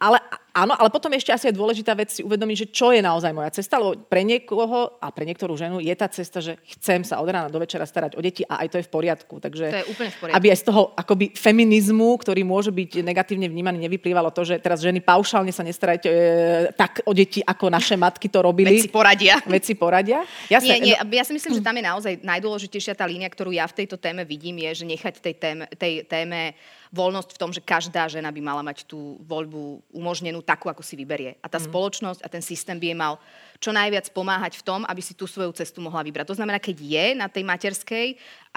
ale 0.00 0.16
Áno, 0.58 0.74
ale 0.74 0.90
potom 0.90 1.14
ešte 1.14 1.30
asi 1.30 1.50
je 1.50 1.54
dôležitá 1.54 1.94
vec 1.94 2.10
si 2.10 2.26
uvedomiť, 2.26 2.56
že 2.58 2.66
čo 2.74 2.90
je 2.90 2.98
naozaj 2.98 3.30
moja 3.30 3.54
cesta, 3.54 3.78
lebo 3.78 3.94
pre 4.10 4.26
niekoho 4.26 4.98
a 4.98 5.06
pre 5.14 5.22
niektorú 5.22 5.54
ženu 5.54 5.78
je 5.78 5.94
tá 5.94 6.10
cesta, 6.10 6.42
že 6.42 6.58
chcem 6.66 7.06
sa 7.06 7.22
od 7.22 7.30
rána 7.30 7.46
do 7.46 7.62
večera 7.62 7.86
starať 7.86 8.18
o 8.18 8.20
deti 8.20 8.42
a 8.42 8.66
aj 8.66 8.74
to 8.74 8.76
je 8.82 8.84
v 8.86 8.90
poriadku. 8.90 9.38
Takže 9.38 9.64
to 9.70 9.78
je 9.78 9.86
úplne 9.86 10.10
v 10.10 10.18
poriadku. 10.18 10.34
aby 10.34 10.46
aj 10.50 10.58
z 10.58 10.64
toho 10.66 10.82
akoby 10.98 11.26
feminizmu, 11.38 12.18
ktorý 12.18 12.42
môže 12.42 12.74
byť 12.74 13.06
negatívne 13.06 13.46
vnímaný, 13.46 13.86
nevyplývalo 13.86 14.34
to, 14.34 14.42
že 14.42 14.58
teraz 14.58 14.82
ženy 14.82 14.98
paušálne 14.98 15.54
sa 15.54 15.62
nestarajte 15.62 16.10
e, 16.10 16.20
tak 16.74 17.06
o 17.06 17.14
deti, 17.14 17.38
ako 17.38 17.70
naše 17.70 17.94
matky 17.94 18.26
to 18.26 18.42
robili. 18.42 18.82
Veci 18.82 18.90
poradia. 18.90 19.38
Veci 19.46 19.78
poradia. 19.78 20.26
Jasne, 20.50 20.82
nie, 20.82 20.90
nie, 20.90 20.96
no- 20.98 21.14
ja 21.14 21.22
si 21.22 21.32
myslím, 21.38 21.54
že 21.54 21.62
tam 21.62 21.78
je 21.78 21.84
naozaj 21.86 22.12
najdôležitejšia 22.26 22.98
tá 22.98 23.06
línia, 23.06 23.30
ktorú 23.30 23.54
ja 23.54 23.70
v 23.70 23.84
tejto 23.84 23.94
téme 23.94 24.26
vidím, 24.26 24.58
je, 24.66 24.82
že 24.82 24.84
nechať 24.90 25.14
tej 25.22 25.34
téme, 25.38 25.64
tej 25.78 26.02
téme 26.02 26.58
voľnosť 26.88 27.30
v 27.36 27.40
tom, 27.40 27.50
že 27.52 27.64
každá 27.64 28.08
žena 28.08 28.32
by 28.32 28.40
mala 28.40 28.62
mať 28.64 28.88
tú 28.88 29.20
voľbu 29.24 29.84
umožnenú 29.92 30.40
takú, 30.40 30.72
ako 30.72 30.80
si 30.80 30.96
vyberie. 30.96 31.36
A 31.44 31.46
tá 31.46 31.60
mm. 31.60 31.68
spoločnosť 31.68 32.20
a 32.24 32.28
ten 32.32 32.40
systém 32.40 32.76
by 32.80 32.86
jej 32.92 32.98
mal 32.98 33.20
čo 33.58 33.74
najviac 33.74 34.08
pomáhať 34.14 34.62
v 34.62 34.66
tom, 34.66 34.80
aby 34.86 35.02
si 35.02 35.12
tú 35.18 35.26
svoju 35.26 35.50
cestu 35.52 35.82
mohla 35.82 36.00
vybrať. 36.06 36.30
To 36.30 36.38
znamená, 36.38 36.62
keď 36.62 36.76
je 36.78 37.06
na 37.18 37.26
tej 37.26 37.42
materskej 37.42 38.06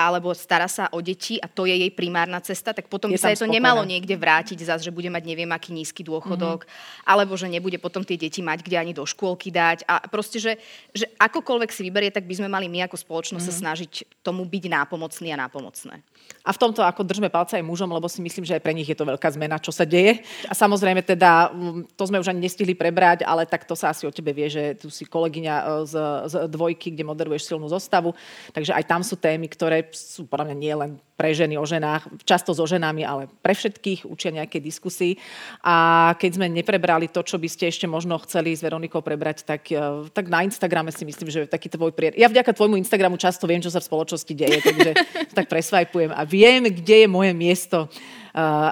alebo 0.01 0.33
stará 0.33 0.65
sa 0.65 0.89
o 0.89 0.99
deti 0.99 1.37
a 1.37 1.45
to 1.45 1.69
je 1.69 1.75
jej 1.77 1.91
primárna 1.93 2.41
cesta, 2.41 2.73
tak 2.73 2.89
potom 2.89 3.13
je 3.13 3.15
by 3.15 3.21
sa 3.21 3.29
jej 3.29 3.39
to 3.39 3.49
nemalo 3.49 3.85
niekde 3.85 4.17
vrátiť 4.17 4.65
zase, 4.65 4.89
že 4.89 4.95
bude 4.95 5.07
mať 5.13 5.23
neviem 5.23 5.49
aký 5.53 5.69
nízky 5.71 6.01
dôchodok, 6.01 6.65
mm-hmm. 6.65 7.05
alebo 7.05 7.37
že 7.37 7.45
nebude 7.45 7.77
potom 7.77 8.01
tie 8.01 8.17
deti 8.17 8.41
mať 8.41 8.65
kde 8.65 8.77
ani 8.81 8.93
do 8.97 9.05
škôlky 9.05 9.53
dať. 9.53 9.85
A 9.85 10.01
proste, 10.09 10.41
že, 10.41 10.57
že 10.91 11.05
akokoľvek 11.21 11.69
si 11.69 11.81
vyberie, 11.85 12.09
tak 12.09 12.25
by 12.25 12.41
sme 12.41 12.49
mali 12.49 12.65
my 12.65 12.89
ako 12.89 12.97
spoločnosť 12.97 13.45
mm-hmm. 13.45 13.61
sa 13.61 13.63
snažiť 13.69 13.91
tomu 14.25 14.43
byť 14.43 14.63
nápomocný 14.67 15.29
a 15.33 15.41
nápomocné. 15.45 16.01
A 16.41 16.49
v 16.57 16.57
tomto 16.57 16.81
ako 16.81 17.05
držme 17.05 17.29
palce 17.29 17.53
aj 17.53 17.65
mužom, 17.65 17.85
lebo 17.93 18.09
si 18.09 18.17
myslím, 18.17 18.41
že 18.41 18.57
aj 18.57 18.63
pre 18.65 18.73
nich 18.73 18.89
je 18.89 18.97
to 18.97 19.05
veľká 19.05 19.29
zmena, 19.29 19.61
čo 19.61 19.69
sa 19.69 19.85
deje. 19.85 20.25
A 20.49 20.57
samozrejme 20.57 21.05
teda, 21.05 21.53
to 21.93 22.03
sme 22.09 22.17
už 22.17 22.33
ani 22.33 22.49
nestihli 22.49 22.73
prebrať, 22.73 23.21
ale 23.21 23.45
tak 23.45 23.69
to 23.69 23.77
sa 23.77 23.93
asi 23.93 24.09
o 24.09 24.11
tebe 24.13 24.33
vie, 24.33 24.49
že 24.49 24.73
tu 24.81 24.89
si 24.89 25.05
kolegyňa 25.05 25.55
e, 25.61 25.63
z, 25.85 25.93
z 26.33 26.33
dvojky, 26.49 26.97
kde 26.97 27.05
moderuješ 27.05 27.45
silnú 27.45 27.69
zostavu. 27.69 28.17
Takže 28.57 28.73
aj 28.73 28.83
tam 28.89 29.05
sú 29.05 29.21
témy, 29.21 29.53
ktoré 29.53 29.90
sú 29.93 30.27
podľa 30.27 30.51
mňa 30.51 30.57
nie 30.57 30.75
len 30.75 30.91
pre 31.15 31.37
ženy 31.37 31.53
o 31.53 31.65
ženách, 31.65 32.25
často 32.25 32.49
so 32.49 32.65
ženami, 32.65 33.05
ale 33.05 33.29
pre 33.45 33.53
všetkých 33.53 34.09
učia 34.09 34.33
nejaké 34.33 34.57
diskusii. 34.57 35.21
A 35.61 36.09
keď 36.17 36.31
sme 36.41 36.47
neprebrali 36.49 37.05
to, 37.05 37.21
čo 37.21 37.37
by 37.37 37.45
ste 37.45 37.69
ešte 37.69 37.85
možno 37.85 38.17
chceli 38.25 38.57
s 38.57 38.65
Veronikou 38.65 39.05
prebrať, 39.05 39.45
tak, 39.45 39.69
e, 39.69 40.09
tak 40.09 40.33
na 40.33 40.41
Instagrame 40.41 40.89
si 40.89 41.05
myslím, 41.05 41.29
že 41.29 41.45
taký 41.45 41.69
tvoj 41.69 41.93
prier... 41.93 42.17
Ja 42.17 42.25
vďaka 42.25 42.57
tvojmu 42.57 42.73
Instagramu 42.81 43.21
často 43.21 43.45
viem, 43.45 43.61
čo 43.61 43.69
sa 43.69 43.77
v 43.77 43.89
spoločnosti 43.89 44.33
deje, 44.33 44.65
takže 44.65 44.91
tak 45.37 45.45
presvajpujem 45.45 46.09
a 46.09 46.25
viem, 46.25 46.65
kde 46.73 47.05
je 47.05 47.07
moje 47.07 47.31
miesto 47.37 47.85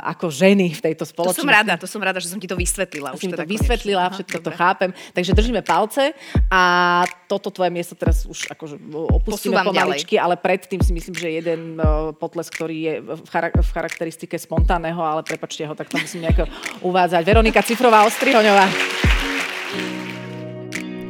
ako 0.03 0.31
ženy 0.31 0.71
v 0.71 0.81
tejto 0.81 1.03
spoločnosti. 1.03 1.39
To 1.39 1.43
som 1.43 1.51
rada, 1.51 1.73
to 1.75 1.87
som 1.87 2.01
rada, 2.01 2.19
že 2.23 2.31
som 2.31 2.39
ti 2.39 2.47
to 2.47 2.55
vysvetlila. 2.55 3.11
Už 3.11 3.19
teda 3.27 3.43
to 3.43 3.51
vysvetlila, 3.51 4.03
konečne. 4.07 4.15
všetko 4.23 4.37
Aha, 4.39 4.43
to 4.43 4.51
dobre. 4.51 4.59
chápem. 4.59 4.89
Takže 5.11 5.31
držíme 5.35 5.61
palce 5.61 6.03
a 6.47 6.61
toto 7.27 7.51
tvoje 7.51 7.69
miesto 7.69 7.93
teraz 7.93 8.23
už 8.23 8.49
akože 8.55 8.79
opustíme 9.19 9.59
Posúvam 9.59 9.69
pomaličky, 9.69 10.15
ďalej. 10.15 10.25
ale 10.25 10.35
predtým 10.39 10.79
si 10.79 10.91
myslím, 10.95 11.15
že 11.15 11.27
jeden 11.29 11.75
uh, 11.77 12.15
potles, 12.15 12.47
ktorý 12.47 12.77
je 12.79 12.93
v, 13.03 13.29
chara- 13.29 13.53
v 13.53 13.69
charakteristike 13.69 14.35
spontánneho, 14.39 14.99
ale 15.03 15.21
prepačte 15.27 15.67
ho, 15.67 15.75
tak 15.75 15.91
to 15.91 15.99
musím 15.99 16.23
nejako 16.25 16.47
uvádzať. 16.81 17.21
Veronika 17.27 17.61
Cifrová 17.61 18.07
Ostrihoňová. 18.07 18.65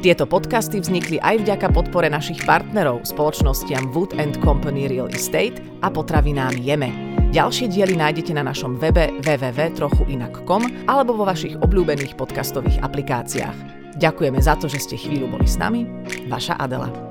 Tieto 0.00 0.24
podcasty 0.24 0.80
vznikli 0.80 1.20
aj 1.20 1.44
vďaka 1.44 1.76
podpore 1.76 2.08
našich 2.08 2.40
partnerov, 2.48 3.04
spoločnostiam 3.04 3.92
Wood 3.92 4.16
Company 4.40 4.88
Real 4.88 5.12
Estate 5.12 5.60
a 5.84 5.92
potravinám 5.92 6.56
Jeme. 6.56 7.09
Ďalšie 7.30 7.70
diely 7.70 7.94
nájdete 7.94 8.34
na 8.34 8.42
našom 8.42 8.74
webe 8.74 9.14
www.trochuinak.com 9.22 10.90
alebo 10.90 11.14
vo 11.14 11.22
vašich 11.22 11.54
obľúbených 11.62 12.18
podcastových 12.18 12.82
aplikáciách. 12.82 13.54
Ďakujeme 14.02 14.42
za 14.42 14.58
to, 14.58 14.66
že 14.66 14.82
ste 14.82 14.98
chvíľu 14.98 15.38
boli 15.38 15.46
s 15.46 15.54
nami. 15.54 15.86
Vaša 16.26 16.58
Adela. 16.58 17.09